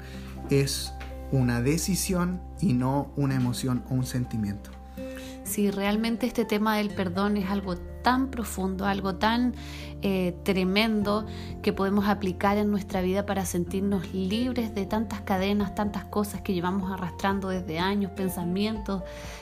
es 0.51 0.93
una 1.31 1.61
decisión 1.61 2.41
y 2.61 2.73
no 2.73 3.11
una 3.15 3.35
emoción 3.35 3.83
o 3.89 3.95
un 3.95 4.05
sentimiento. 4.05 4.78
Si 5.49 5.71
realmente 5.71 6.27
este 6.27 6.45
tema 6.45 6.77
del 6.77 6.91
perdón 6.91 7.35
es 7.35 7.49
algo 7.49 7.75
tan 7.75 8.29
profundo, 8.29 8.85
algo 8.85 9.15
tan 9.15 9.55
eh, 10.03 10.35
tremendo 10.43 11.25
que 11.63 11.73
podemos 11.73 12.07
aplicar 12.07 12.59
en 12.59 12.69
nuestra 12.69 13.01
vida 13.01 13.25
para 13.25 13.47
sentirnos 13.47 14.13
libres 14.13 14.75
de 14.75 14.85
tantas 14.85 15.21
cadenas, 15.21 15.73
tantas 15.73 16.05
cosas 16.05 16.41
que 16.41 16.53
llevamos 16.53 16.91
arrastrando 16.91 17.49
desde 17.49 17.79
años, 17.79 18.11
pensamientos 18.11 19.01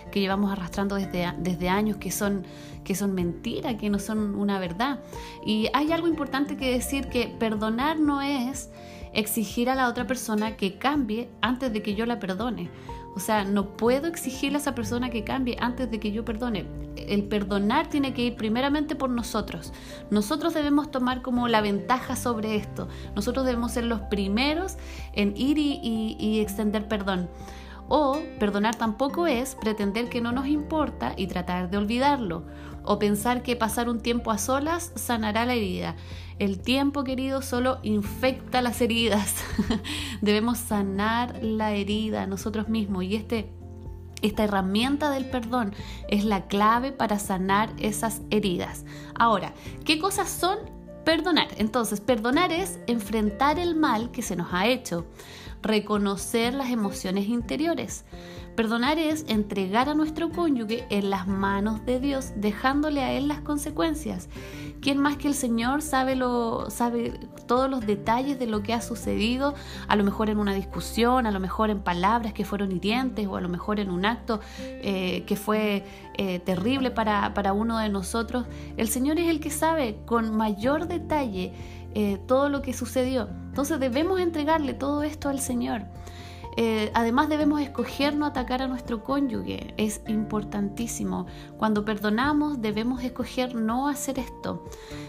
que 0.10 0.22
llevamos 0.22 0.50
arrastrando 0.50 0.96
desde, 0.96 1.34
desde 1.40 1.68
años 1.68 1.98
que 1.98 2.10
son, 2.10 2.46
que 2.86 2.96
son 2.96 3.14
mentiras, 3.14 3.76
que 3.76 3.90
no 3.90 4.00
son 4.00 4.36
una 4.36 4.60
verdad. 4.60 5.00
Y 5.46 5.68
hay 5.74 5.92
algo 5.92 6.08
importante 6.08 6.56
que 6.56 6.72
decir 6.72 7.10
que 7.10 7.36
perdonar 7.38 8.00
no 8.00 8.22
es 8.22 8.70
exigir 9.12 9.70
a 9.70 9.76
la 9.76 9.90
otra 9.90 10.08
persona 10.08 10.56
que 10.56 10.78
cambie 10.78 11.28
antes 11.42 11.74
de 11.74 11.82
que 11.82 11.96
yo 11.96 12.06
la 12.06 12.18
perdone. 12.18 12.70
O 13.18 13.20
sea, 13.20 13.44
no 13.46 13.76
puedo 13.78 14.06
exigirle 14.06 14.60
a 14.60 14.62
esa 14.62 14.76
persona 14.76 15.10
que 15.10 15.24
cambie 15.24 15.58
antes 15.60 15.90
de 15.90 16.00
que 16.00 16.12
yo 16.12 16.24
perdone. 16.24 16.68
El 16.96 17.24
perdonar 17.24 17.90
tiene 17.90 18.14
que 18.14 18.22
ir 18.22 18.36
primeramente 18.36 18.96
por 18.96 19.10
nosotros. 19.10 19.74
Nosotros 20.12 20.54
debemos 20.54 20.92
tomar 20.92 21.24
como 21.24 21.48
la 21.48 21.62
ventaja 21.62 22.16
sobre 22.16 22.58
esto. 22.58 22.88
Nosotros 23.16 23.44
debemos 23.44 23.72
ser 23.72 23.86
los 23.86 24.02
primeros 24.02 24.78
en 25.14 25.36
ir 25.36 25.58
y, 25.58 26.42
extender 26.42 26.88
perdón. 26.88 27.28
O 27.88 28.20
perdonar 28.38 28.76
tampoco 28.76 29.26
es 29.26 29.56
pretender 29.56 30.10
que 30.10 30.22
no 30.22 30.32
nos 30.32 30.46
importa 30.46 31.14
y 31.18 31.26
tratar 31.26 31.72
de 31.72 31.78
olvidarlo. 31.78 32.46
O 32.84 33.00
pensar 33.00 33.42
que 33.42 33.56
pasar 33.56 33.90
un 33.90 34.00
tiempo 34.00 34.30
a 34.30 34.38
solas 34.38 34.92
sanará 34.94 35.44
la 35.48 35.56
herida. 35.56 35.96
El 36.40 36.60
tiempo, 36.60 37.04
querido, 37.04 37.42
solo 37.42 37.80
infecta 37.82 38.62
las 38.62 38.82
heridas. 38.82 39.36
Debemos 40.22 40.60
sanar 40.60 41.44
la 41.44 41.74
herida 41.74 42.28
nosotros 42.28 42.70
mismos 42.70 43.04
y 43.04 43.16
este 43.16 43.50
esta 44.22 44.44
herramienta 44.44 45.12
del 45.12 45.26
perdón 45.26 45.74
es 46.08 46.26
la 46.26 46.48
clave 46.48 46.92
para 46.92 47.20
sanar 47.20 47.72
esas 47.78 48.22
heridas. 48.32 48.84
Ahora, 49.14 49.54
¿qué 49.86 50.00
cosas 50.00 50.30
son 50.30 50.58
perdonar? 51.06 51.48
Entonces, 51.58 52.02
perdonar 52.02 52.52
es 52.52 52.80
enfrentar 52.88 53.60
el 53.60 53.76
mal 53.76 54.12
que 54.12 54.24
se 54.24 54.36
nos 54.36 54.54
ha 54.54 54.68
hecho, 54.68 55.06
reconocer 55.62 56.54
las 56.54 56.72
emociones 56.72 57.28
interiores, 57.28 58.06
Perdonar 58.58 58.98
es 58.98 59.24
entregar 59.28 59.88
a 59.88 59.94
nuestro 59.94 60.32
cónyuge 60.32 60.88
en 60.90 61.12
las 61.12 61.28
manos 61.28 61.86
de 61.86 62.00
Dios, 62.00 62.32
dejándole 62.38 63.04
a 63.04 63.12
él 63.12 63.28
las 63.28 63.42
consecuencias. 63.42 64.30
¿Quién 64.82 64.98
más 64.98 65.16
que 65.18 65.28
el 65.28 65.36
Señor 65.36 65.84
sabe, 65.84 66.16
lo, 66.16 66.72
sabe 66.72 67.20
todos 67.46 67.70
los 67.70 67.86
detalles 67.86 68.40
de 68.40 68.48
lo 68.48 68.64
que 68.64 68.74
ha 68.74 68.82
sucedido? 68.82 69.54
A 69.88 69.96
lo 69.96 70.04
mejor 70.04 70.32
en 70.32 70.40
una 70.40 70.56
discusión, 70.56 71.28
a 71.28 71.32
lo 71.32 71.40
mejor 71.40 71.70
en 71.70 71.82
palabras 71.82 72.34
que 72.34 72.46
fueron 72.46 72.72
hirientes 72.72 73.28
o 73.28 73.36
a 73.36 73.42
lo 73.42 73.48
mejor 73.48 73.80
en 73.80 73.92
un 73.92 74.08
acto 74.08 74.40
eh, 74.60 75.24
que 75.28 75.36
fue 75.36 75.86
eh, 76.16 76.40
terrible 76.40 76.90
para, 76.90 77.36
para, 77.36 77.54
uno 77.54 77.78
de 77.78 77.90
nosotros. 77.90 78.48
El 78.76 78.88
Señor 78.88 79.20
es 79.20 79.30
el 79.30 79.40
que 79.40 79.52
sabe 79.52 80.00
con 80.08 80.36
mayor 80.36 80.88
detalle 80.88 81.54
eh, 81.94 82.20
todo 82.26 82.50
lo 82.50 82.64
que 82.64 82.74
sucedió. 82.74 83.30
Entonces 83.50 83.80
debemos 83.80 84.20
entregarle 84.20 84.74
todo 84.74 85.04
esto 85.04 85.30
al 85.30 85.42
Señor. 85.42 85.84
Eh, 86.60 86.92
además 86.96 87.30
debemos 87.30 87.62
escoger 87.62 88.16
no 88.16 88.26
atacar 88.26 88.64
a 88.64 88.68
nuestro 88.68 89.04
cónyuge, 89.04 89.76
es 89.78 90.02
importantísimo. 90.08 91.28
Cuando 91.56 91.86
perdonamos 91.86 92.62
debemos 92.62 93.04
escoger 93.04 93.54
no 93.54 93.88
hacer 93.88 94.18
esto. 94.18 94.66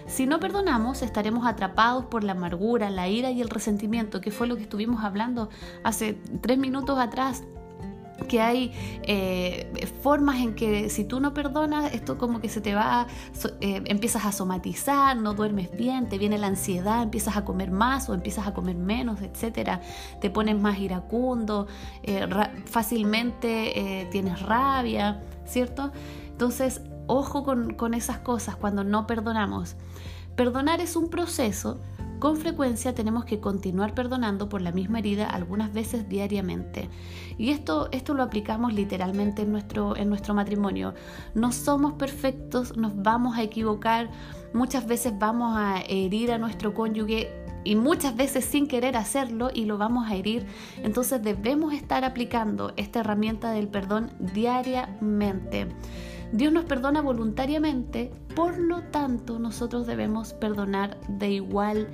Si 0.07 0.27
no 0.27 0.41
perdonamos 0.41 1.01
estaremos 1.01 1.47
atrapados 1.47 2.05
por 2.05 2.23
la 2.23 2.33
amargura, 2.33 2.91
la 2.91 3.09
ira 3.09 3.31
y 3.31 3.41
el 3.41 3.49
resentimiento, 3.49 4.21
que 4.21 4.31
fue 4.31 4.47
lo 4.47 4.57
que 4.57 4.63
estuvimos 4.63 5.03
hablando 5.03 5.49
hace 5.85 6.19
tres 6.43 6.59
minutos 6.59 6.99
atrás 6.99 7.45
que 8.27 8.41
hay 8.41 8.73
eh, 9.03 9.91
formas 10.03 10.41
en 10.41 10.55
que 10.55 10.91
si 10.91 11.05
tú 11.05 11.21
no 11.21 11.35
perdonas, 11.35 11.95
esto 11.95 12.19
como 12.19 12.41
que 12.41 12.49
se 12.49 12.61
te 12.61 12.75
va, 12.75 13.07
eh, 13.61 13.83
empiezas 13.87 14.25
a 14.25 14.33
somatizar, 14.33 15.17
no 15.17 15.35
duermes 15.35 15.71
bien, 15.77 16.09
te 16.09 16.19
viene 16.19 16.39
la 16.39 16.49
ansiedad, 16.49 17.03
empiezas 17.03 17.37
a 17.37 17.45
comer 17.45 17.71
más 17.71 18.09
o 18.09 18.15
empiezas 18.15 18.47
a 18.47 18.55
comer 18.55 18.77
menos, 18.77 19.23
etcétera, 19.23 19.81
te 20.21 20.31
pones 20.31 20.59
más 20.61 20.79
iracundo, 20.79 21.67
eh, 22.03 22.27
fácilmente 22.65 24.09
tienes 24.11 24.43
rabia, 24.43 25.23
¿cierto? 25.45 25.93
Entonces, 26.31 26.83
ojo 27.07 27.45
con, 27.45 27.75
con 27.75 27.95
esas 27.95 28.19
cosas 28.19 28.57
cuando 28.57 28.85
no 28.85 29.07
perdonamos. 29.07 29.77
Perdonar 30.37 30.81
es 30.81 30.95
un 30.95 31.11
proceso 31.11 31.81
con 32.19 32.37
frecuencia 32.37 32.95
tenemos 32.95 33.25
que 33.25 33.41
continuar 33.41 33.95
perdonando 33.95 34.49
por 34.49 34.61
la 34.63 34.73
misma 34.73 34.99
herida 34.99 35.27
algunas 35.27 35.73
veces 35.73 36.09
diariamente. 36.09 36.89
Y 37.37 37.51
esto, 37.51 37.89
esto 37.93 38.15
lo 38.15 38.23
aplicamos 38.23 38.73
literalmente 38.73 39.43
en 39.43 39.53
nuestro, 39.53 39.97
en 39.97 40.09
nuestro 40.09 40.35
matrimonio. 40.35 40.95
No 41.35 41.53
somos 41.53 41.95
perfectos, 41.95 42.77
nos 42.77 42.97
vamos 42.97 43.37
a 43.37 43.43
equivocar, 43.43 44.11
muchas 44.53 44.87
veces 44.87 45.13
vamos 45.19 45.57
a 45.57 45.81
herir 45.89 46.33
a 46.33 46.39
nuestro 46.39 46.75
cónyuge 46.75 47.31
y 47.65 47.77
muchas 47.77 48.17
veces 48.17 48.45
sin 48.45 48.67
querer 48.67 48.97
hacerlo 48.97 49.51
y 49.53 49.65
lo 49.65 49.79
vamos 49.79 50.11
a 50.11 50.15
herir. 50.15 50.47
Entonces 50.83 51.23
debemos 51.23 51.75
estar 51.75 52.05
aplicando 52.05 52.73
esta 52.77 53.01
herramienta 53.01 53.51
del 53.51 53.69
perdón 53.69 54.13
diariamente. 54.19 55.69
Dios 56.33 56.53
nos 56.53 56.65
perdona 56.65 57.01
voluntariamente, 57.01 58.13
por 58.35 58.59
lo 58.59 58.83
tanto 58.83 59.39
nosotros 59.39 59.87
debemos 59.87 60.35
perdonar 60.35 60.99
de 61.09 61.31
igual 61.31 61.89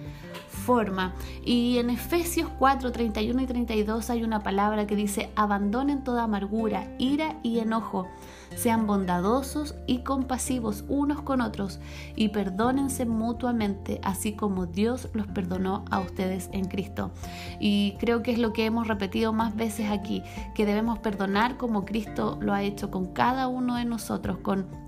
forma. 0.64 1.14
Y 1.44 1.78
en 1.78 1.90
Efesios 1.90 2.48
4, 2.58 2.90
31 2.92 3.42
y 3.42 3.46
32 3.46 4.10
hay 4.10 4.24
una 4.24 4.42
palabra 4.42 4.86
que 4.86 4.96
dice, 4.96 5.30
abandonen 5.36 6.04
toda 6.04 6.24
amargura, 6.24 6.88
ira 6.98 7.36
y 7.42 7.58
enojo 7.58 8.08
sean 8.56 8.86
bondadosos 8.86 9.74
y 9.86 9.98
compasivos 9.98 10.84
unos 10.88 11.22
con 11.22 11.40
otros 11.40 11.80
y 12.16 12.28
perdónense 12.28 13.04
mutuamente, 13.04 14.00
así 14.02 14.32
como 14.32 14.66
Dios 14.66 15.08
los 15.12 15.26
perdonó 15.28 15.84
a 15.90 16.00
ustedes 16.00 16.48
en 16.52 16.66
Cristo. 16.66 17.10
Y 17.60 17.96
creo 17.98 18.22
que 18.22 18.32
es 18.32 18.38
lo 18.38 18.52
que 18.52 18.66
hemos 18.66 18.88
repetido 18.88 19.32
más 19.32 19.56
veces 19.56 19.90
aquí, 19.90 20.22
que 20.54 20.66
debemos 20.66 20.98
perdonar 20.98 21.56
como 21.56 21.84
Cristo 21.84 22.38
lo 22.40 22.52
ha 22.52 22.62
hecho 22.62 22.90
con 22.90 23.12
cada 23.12 23.48
uno 23.48 23.76
de 23.76 23.84
nosotros, 23.84 24.38
con 24.38 24.83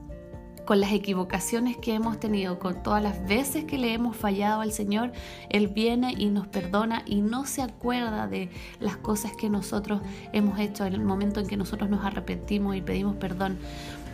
con 0.66 0.80
las 0.80 0.92
equivocaciones 0.92 1.76
que 1.76 1.94
hemos 1.94 2.20
tenido, 2.20 2.58
con 2.58 2.82
todas 2.82 3.02
las 3.02 3.26
veces 3.26 3.64
que 3.64 3.78
le 3.78 3.94
hemos 3.94 4.16
fallado 4.16 4.60
al 4.60 4.72
Señor, 4.72 5.12
Él 5.48 5.68
viene 5.68 6.14
y 6.18 6.26
nos 6.26 6.48
perdona 6.48 7.02
y 7.06 7.22
no 7.22 7.46
se 7.46 7.62
acuerda 7.62 8.26
de 8.26 8.50
las 8.80 8.96
cosas 8.96 9.32
que 9.36 9.48
nosotros 9.48 10.02
hemos 10.32 10.58
hecho 10.58 10.84
en 10.84 10.92
el 10.92 11.04
momento 11.04 11.40
en 11.40 11.46
que 11.46 11.56
nosotros 11.56 11.88
nos 11.88 12.04
arrepentimos 12.04 12.76
y 12.76 12.82
pedimos 12.82 13.16
perdón. 13.16 13.58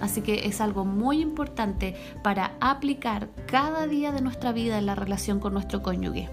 Así 0.01 0.21
que 0.21 0.47
es 0.47 0.61
algo 0.61 0.85
muy 0.85 1.21
importante 1.21 1.97
para 2.23 2.53
aplicar 2.61 3.29
cada 3.47 3.87
día 3.87 4.13
de 4.13 4.21
nuestra 4.21 4.53
vida 4.53 4.79
en 4.79 4.87
la 4.87 4.95
relación 4.95 5.41
con 5.41 5.55
nuestro 5.55 5.83
cónyuge. 5.83 6.29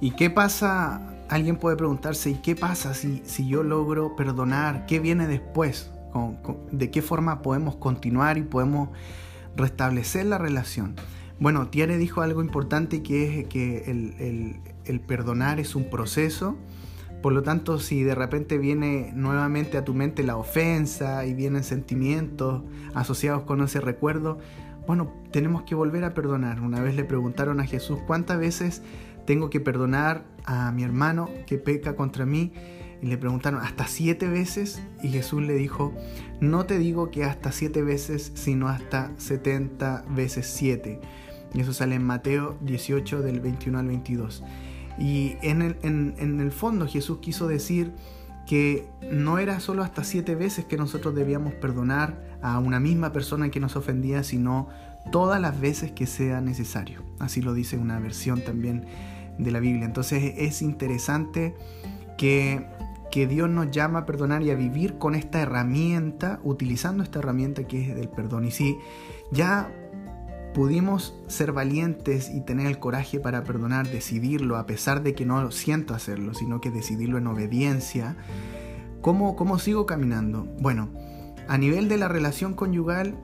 ¿Y 0.00 0.12
qué 0.12 0.30
pasa? 0.30 1.00
Alguien 1.28 1.56
puede 1.56 1.76
preguntarse, 1.76 2.30
¿y 2.30 2.34
qué 2.34 2.54
pasa 2.54 2.94
si, 2.94 3.22
si 3.24 3.48
yo 3.48 3.62
logro 3.62 4.14
perdonar? 4.14 4.86
¿Qué 4.86 5.00
viene 5.00 5.26
después? 5.26 5.90
De 6.70 6.90
qué 6.90 7.02
forma 7.02 7.42
podemos 7.42 7.76
continuar 7.76 8.38
y 8.38 8.42
podemos 8.42 8.90
restablecer 9.56 10.26
la 10.26 10.38
relación. 10.38 10.96
Bueno, 11.40 11.68
Tiare 11.68 11.96
dijo 11.98 12.22
algo 12.22 12.42
importante 12.42 13.02
que 13.02 13.40
es 13.40 13.46
que 13.48 13.90
el, 13.90 15.00
perdonar 15.00 15.60
es 15.60 15.74
un 15.74 15.90
proceso. 15.90 16.56
Por 17.22 17.32
lo 17.32 17.42
tanto, 17.42 17.78
si 17.78 18.02
de 18.02 18.14
repente 18.14 18.58
viene 18.58 19.12
nuevamente 19.14 19.78
a 19.78 19.84
tu 19.84 19.94
mente 19.94 20.22
la 20.22 20.36
ofensa 20.36 21.26
y 21.26 21.34
vienen 21.34 21.64
sentimientos 21.64 22.62
asociados 22.94 23.44
con 23.44 23.62
ese 23.62 23.80
recuerdo, 23.80 24.38
bueno, 24.86 25.12
tenemos 25.32 25.62
que 25.62 25.74
volver 25.74 26.04
a 26.04 26.14
perdonar. 26.14 26.60
Una 26.60 26.80
vez 26.82 26.94
le 26.94 27.04
preguntaron 27.04 27.60
a 27.60 27.64
Jesús, 27.64 27.98
¿cuántas 28.06 28.38
veces 28.38 28.82
tengo 29.26 29.48
que 29.48 29.58
perdonar 29.58 30.24
a 30.44 30.70
mi 30.72 30.84
hermano 30.84 31.30
que 31.46 31.56
peca 31.56 31.96
contra 31.96 32.26
mí? 32.26 32.52
Y 33.04 33.06
le 33.06 33.18
preguntaron 33.18 33.60
hasta 33.60 33.86
siete 33.86 34.28
veces 34.28 34.80
y 35.02 35.08
Jesús 35.08 35.42
le 35.42 35.52
dijo, 35.52 35.92
no 36.40 36.64
te 36.64 36.78
digo 36.78 37.10
que 37.10 37.24
hasta 37.24 37.52
siete 37.52 37.82
veces, 37.82 38.32
sino 38.34 38.68
hasta 38.68 39.12
setenta 39.18 40.06
veces 40.08 40.46
siete. 40.46 41.02
Y 41.52 41.60
eso 41.60 41.74
sale 41.74 41.96
en 41.96 42.02
Mateo 42.02 42.56
18 42.62 43.20
del 43.20 43.40
21 43.40 43.78
al 43.78 43.88
22. 43.88 44.42
Y 44.98 45.36
en 45.42 45.60
el, 45.60 45.76
en 45.82 46.40
el 46.40 46.50
fondo 46.50 46.88
Jesús 46.88 47.18
quiso 47.18 47.46
decir 47.46 47.92
que 48.46 48.88
no 49.12 49.38
era 49.38 49.60
solo 49.60 49.82
hasta 49.82 50.02
siete 50.02 50.34
veces 50.34 50.64
que 50.64 50.78
nosotros 50.78 51.14
debíamos 51.14 51.52
perdonar 51.52 52.38
a 52.40 52.58
una 52.58 52.80
misma 52.80 53.12
persona 53.12 53.50
que 53.50 53.60
nos 53.60 53.76
ofendía, 53.76 54.24
sino 54.24 54.70
todas 55.12 55.42
las 55.42 55.60
veces 55.60 55.92
que 55.92 56.06
sea 56.06 56.40
necesario. 56.40 57.02
Así 57.18 57.42
lo 57.42 57.52
dice 57.52 57.76
una 57.76 58.00
versión 58.00 58.42
también 58.42 58.86
de 59.36 59.50
la 59.50 59.60
Biblia. 59.60 59.84
Entonces 59.84 60.32
es 60.38 60.62
interesante 60.62 61.54
que, 62.16 62.66
que 63.14 63.28
Dios 63.28 63.48
nos 63.48 63.70
llama 63.70 64.00
a 64.00 64.06
perdonar 64.06 64.42
y 64.42 64.50
a 64.50 64.56
vivir 64.56 64.98
con 64.98 65.14
esta 65.14 65.40
herramienta, 65.40 66.40
utilizando 66.42 67.04
esta 67.04 67.20
herramienta 67.20 67.62
que 67.62 67.88
es 67.88 67.94
del 67.94 68.08
perdón. 68.08 68.44
Y 68.44 68.50
si 68.50 68.76
ya 69.30 69.72
pudimos 70.52 71.14
ser 71.28 71.52
valientes 71.52 72.28
y 72.28 72.40
tener 72.40 72.66
el 72.66 72.80
coraje 72.80 73.20
para 73.20 73.44
perdonar, 73.44 73.86
decidirlo, 73.86 74.56
a 74.56 74.66
pesar 74.66 75.04
de 75.04 75.14
que 75.14 75.26
no 75.26 75.52
siento 75.52 75.94
hacerlo, 75.94 76.34
sino 76.34 76.60
que 76.60 76.72
decidirlo 76.72 77.16
en 77.16 77.28
obediencia, 77.28 78.16
¿cómo, 79.00 79.36
cómo 79.36 79.60
sigo 79.60 79.86
caminando? 79.86 80.48
Bueno, 80.58 80.90
a 81.46 81.56
nivel 81.56 81.88
de 81.88 81.98
la 81.98 82.08
relación 82.08 82.54
conyugal, 82.54 83.16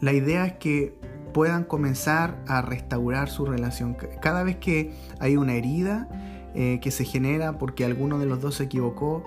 la 0.00 0.12
idea 0.12 0.46
es 0.46 0.52
que 0.58 0.96
puedan 1.32 1.64
comenzar 1.64 2.40
a 2.46 2.62
restaurar 2.62 3.28
su 3.28 3.46
relación. 3.46 3.96
Cada 4.22 4.44
vez 4.44 4.58
que 4.58 4.94
hay 5.18 5.36
una 5.36 5.54
herida 5.54 6.08
eh, 6.54 6.78
que 6.82 6.90
se 6.90 7.04
genera 7.04 7.58
porque 7.58 7.84
alguno 7.84 8.18
de 8.18 8.26
los 8.26 8.40
dos 8.40 8.56
se 8.56 8.64
equivocó, 8.64 9.24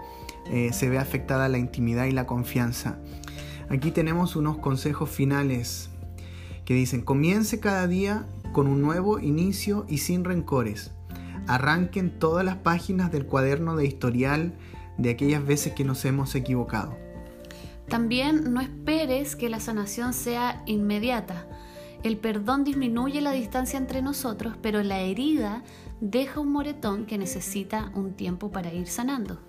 eh, 0.50 0.72
se 0.74 0.90
ve 0.90 0.98
afectada 0.98 1.50
la 1.50 1.58
intimidad 1.58 2.06
y 2.06 2.12
la 2.12 2.26
confianza. 2.26 3.00
Aquí 3.70 3.92
tenemos 3.92 4.36
unos 4.36 4.58
consejos 4.58 5.10
finales 5.10 5.90
que 6.64 6.74
dicen, 6.74 7.02
comience 7.02 7.60
cada 7.60 7.88
día 7.88 8.26
con 8.54 8.68
un 8.68 8.82
nuevo 8.82 9.20
inicio 9.20 9.86
y 9.90 10.00
sin 10.00 10.24
rencores. 10.24 10.92
Arranquen 11.48 12.18
todas 12.18 12.46
las 12.46 12.58
páginas 12.58 13.12
del 13.12 13.26
cuaderno 13.26 13.76
de 13.76 13.86
historial 13.86 14.54
de 14.98 15.10
aquellas 15.10 15.46
veces 15.46 15.74
que 15.74 15.84
nos 15.84 16.04
hemos 16.06 16.34
equivocado. 16.36 16.98
También 17.88 18.54
no 18.54 18.60
esperes 18.60 19.36
que 19.36 19.50
la 19.50 19.60
sanación 19.60 20.14
sea 20.14 20.62
inmediata. 20.66 21.48
El 22.04 22.18
perdón 22.18 22.64
disminuye 22.64 23.22
la 23.22 23.32
distancia 23.32 23.78
entre 23.78 24.02
nosotros, 24.02 24.56
pero 24.62 24.84
la 24.84 25.00
herida 25.00 25.64
deja 26.02 26.40
un 26.40 26.52
moretón 26.52 27.06
que 27.06 27.18
necesita 27.18 27.92
un 27.96 28.14
tiempo 28.14 28.52
para 28.52 28.74
ir 28.74 28.88
sanando. 28.88 29.40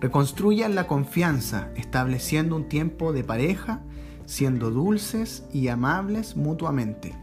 Reconstruyan 0.00 0.74
la 0.74 0.86
confianza, 0.86 1.70
estableciendo 1.76 2.56
un 2.56 2.68
tiempo 2.68 3.12
de 3.12 3.24
pareja, 3.24 3.82
siendo 4.24 4.70
dulces 4.70 5.44
y 5.52 5.68
amables 5.68 6.36
mutuamente. 6.36 7.14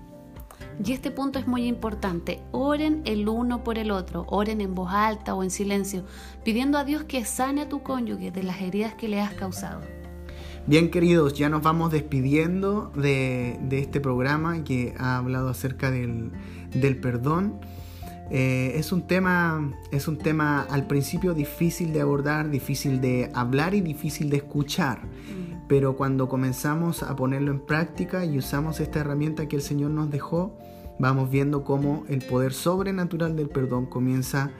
Y 0.84 0.92
este 0.94 1.10
punto 1.10 1.40
es 1.40 1.48
muy 1.48 1.66
importante. 1.66 2.40
Oren 2.52 3.02
el 3.06 3.28
uno 3.28 3.64
por 3.64 3.80
el 3.80 3.90
otro. 3.90 4.26
Oren 4.28 4.62
en 4.62 4.76
voz 4.76 4.92
alta 4.94 5.34
o 5.34 5.44
en 5.44 5.50
silencio, 5.50 6.06
pidiendo 6.44 6.78
a 6.78 6.84
Dios 6.84 7.04
que 7.04 7.26
sane 7.26 7.62
a 7.62 7.70
tu 7.70 7.82
cónyuge 7.82 8.32
de 8.32 8.44
las 8.44 8.62
heridas 8.62 8.94
que 8.94 9.08
le 9.08 9.20
has 9.20 9.34
causado. 9.34 9.82
Bien 10.68 10.92
queridos, 10.92 11.34
ya 11.34 11.50
nos 11.50 11.64
vamos 11.64 11.92
despidiendo 11.92 12.92
de, 12.94 13.58
este 13.72 14.02
programa 14.02 14.64
que 14.64 14.94
ha 15.00 15.18
hablado 15.18 15.50
acerca 15.50 15.90
del, 15.90 16.32
perdón. 17.02 17.60
Eh, 18.30 18.74
es, 18.76 18.92
un 18.92 19.08
tema, 19.08 19.72
es 19.92 20.08
un 20.08 20.18
tema 20.18 20.62
al 20.70 20.88
principio 20.88 21.34
difícil 21.34 21.94
de 21.94 22.02
abordar, 22.02 22.50
difícil 22.50 23.00
de 23.00 23.32
hablar 23.34 23.74
y 23.74 23.82
difícil 23.82 24.30
de 24.30 24.38
escuchar. 24.38 25.06
Mm. 25.06 25.68
Pero 25.68 25.96
cuando 25.96 26.28
comenzamos 26.28 27.04
a 27.04 27.16
ponerlo 27.16 27.52
en 27.52 27.60
práctica 27.60 28.26
y 28.26 28.38
usamos 28.38 28.80
esta 28.80 29.00
herramienta 29.00 29.48
que 29.48 29.56
el 29.56 29.62
Señor 29.62 29.92
nos 29.92 30.10
dejó, 30.10 30.58
vamos 31.00 31.30
viendo 31.30 31.64
cómo 31.64 32.06
el 32.08 32.20
poder 32.20 32.54
sobrenatural 32.54 33.36
del 33.36 33.50
perdón 33.50 33.86
comienza 33.86 34.44
a 34.44 34.52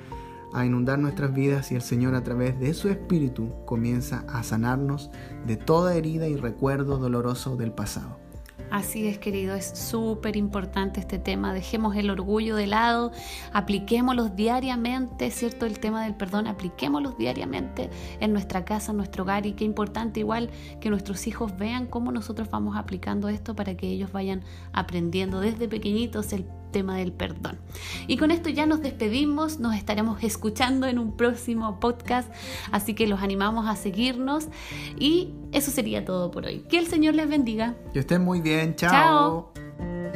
a 0.54 0.66
inundar 0.66 1.00
nuestras 1.00 1.34
vidas 1.34 1.72
y 1.72 1.76
el 1.76 1.82
Señor 1.82 2.16
a 2.16 2.24
través 2.24 2.60
de 2.60 2.74
su 2.74 2.90
Espíritu 2.90 3.52
comienza 3.66 4.26
a 4.28 4.44
sanarnos 4.44 5.12
de 5.46 5.58
toda 5.58 5.96
herida 5.96 6.28
y 6.28 6.36
recuerdo 6.36 6.98
doloroso 6.98 7.56
del 7.56 7.72
pasado. 7.72 8.18
Así 8.70 9.08
es, 9.08 9.18
querido, 9.18 9.56
es 9.56 9.66
súper 9.66 10.36
importante 10.36 11.00
este 11.00 11.20
tema. 11.20 11.54
Dejemos 11.54 11.96
el 11.96 12.10
orgullo 12.10 12.56
de 12.56 12.68
lado, 12.68 13.12
apliquémoslo 13.54 14.28
diariamente, 14.30 15.32
¿cierto? 15.32 15.66
El 15.66 15.80
tema 15.80 16.04
del 16.04 16.16
perdón, 16.16 16.48
apliquémoslo 16.48 17.12
diariamente 17.12 17.90
en 18.20 18.34
nuestra 18.34 18.66
casa, 18.66 18.92
en 18.92 18.98
nuestro 18.98 19.24
hogar. 19.24 19.46
Y 19.46 19.54
qué 19.54 19.64
importante 19.64 20.20
igual 20.20 20.50
que 20.82 20.90
nuestros 20.90 21.28
hijos 21.28 21.58
vean 21.58 21.88
cómo 21.88 22.12
nosotros 22.12 22.50
vamos 22.50 22.76
aplicando 22.76 23.30
esto 23.30 23.56
para 23.56 23.78
que 23.78 23.88
ellos 23.88 24.12
vayan 24.12 24.44
aprendiendo 24.74 25.40
desde 25.40 25.70
pequeñitos 25.70 26.34
el 26.34 26.46
tema 26.72 26.98
del 26.98 27.12
perdón. 27.12 27.60
Y 28.08 28.18
con 28.18 28.32
esto 28.32 28.50
ya 28.50 28.66
nos 28.66 28.82
despedimos, 28.82 29.60
nos 29.60 29.76
estaremos 29.76 30.24
escuchando 30.24 30.88
en 30.88 31.00
un 31.00 31.16
próximo 31.16 31.80
podcast, 31.80 32.32
así 32.72 32.94
que 32.94 33.08
los 33.08 33.22
animamos 33.22 33.68
a 33.68 33.76
seguirnos 33.76 34.48
y 35.00 35.34
eso 35.52 35.72
sería 35.72 36.06
todo 36.06 36.32
por 36.32 36.46
hoy. 36.46 36.60
Que 36.70 36.78
el 36.78 36.88
Señor 36.88 37.16
les 37.16 37.30
bendiga. 37.30 37.76
Que 37.94 38.00
estén 38.00 38.24
muy 38.24 38.42
bien, 38.42 38.76
chao. 38.76 38.92
chao. 38.92 40.07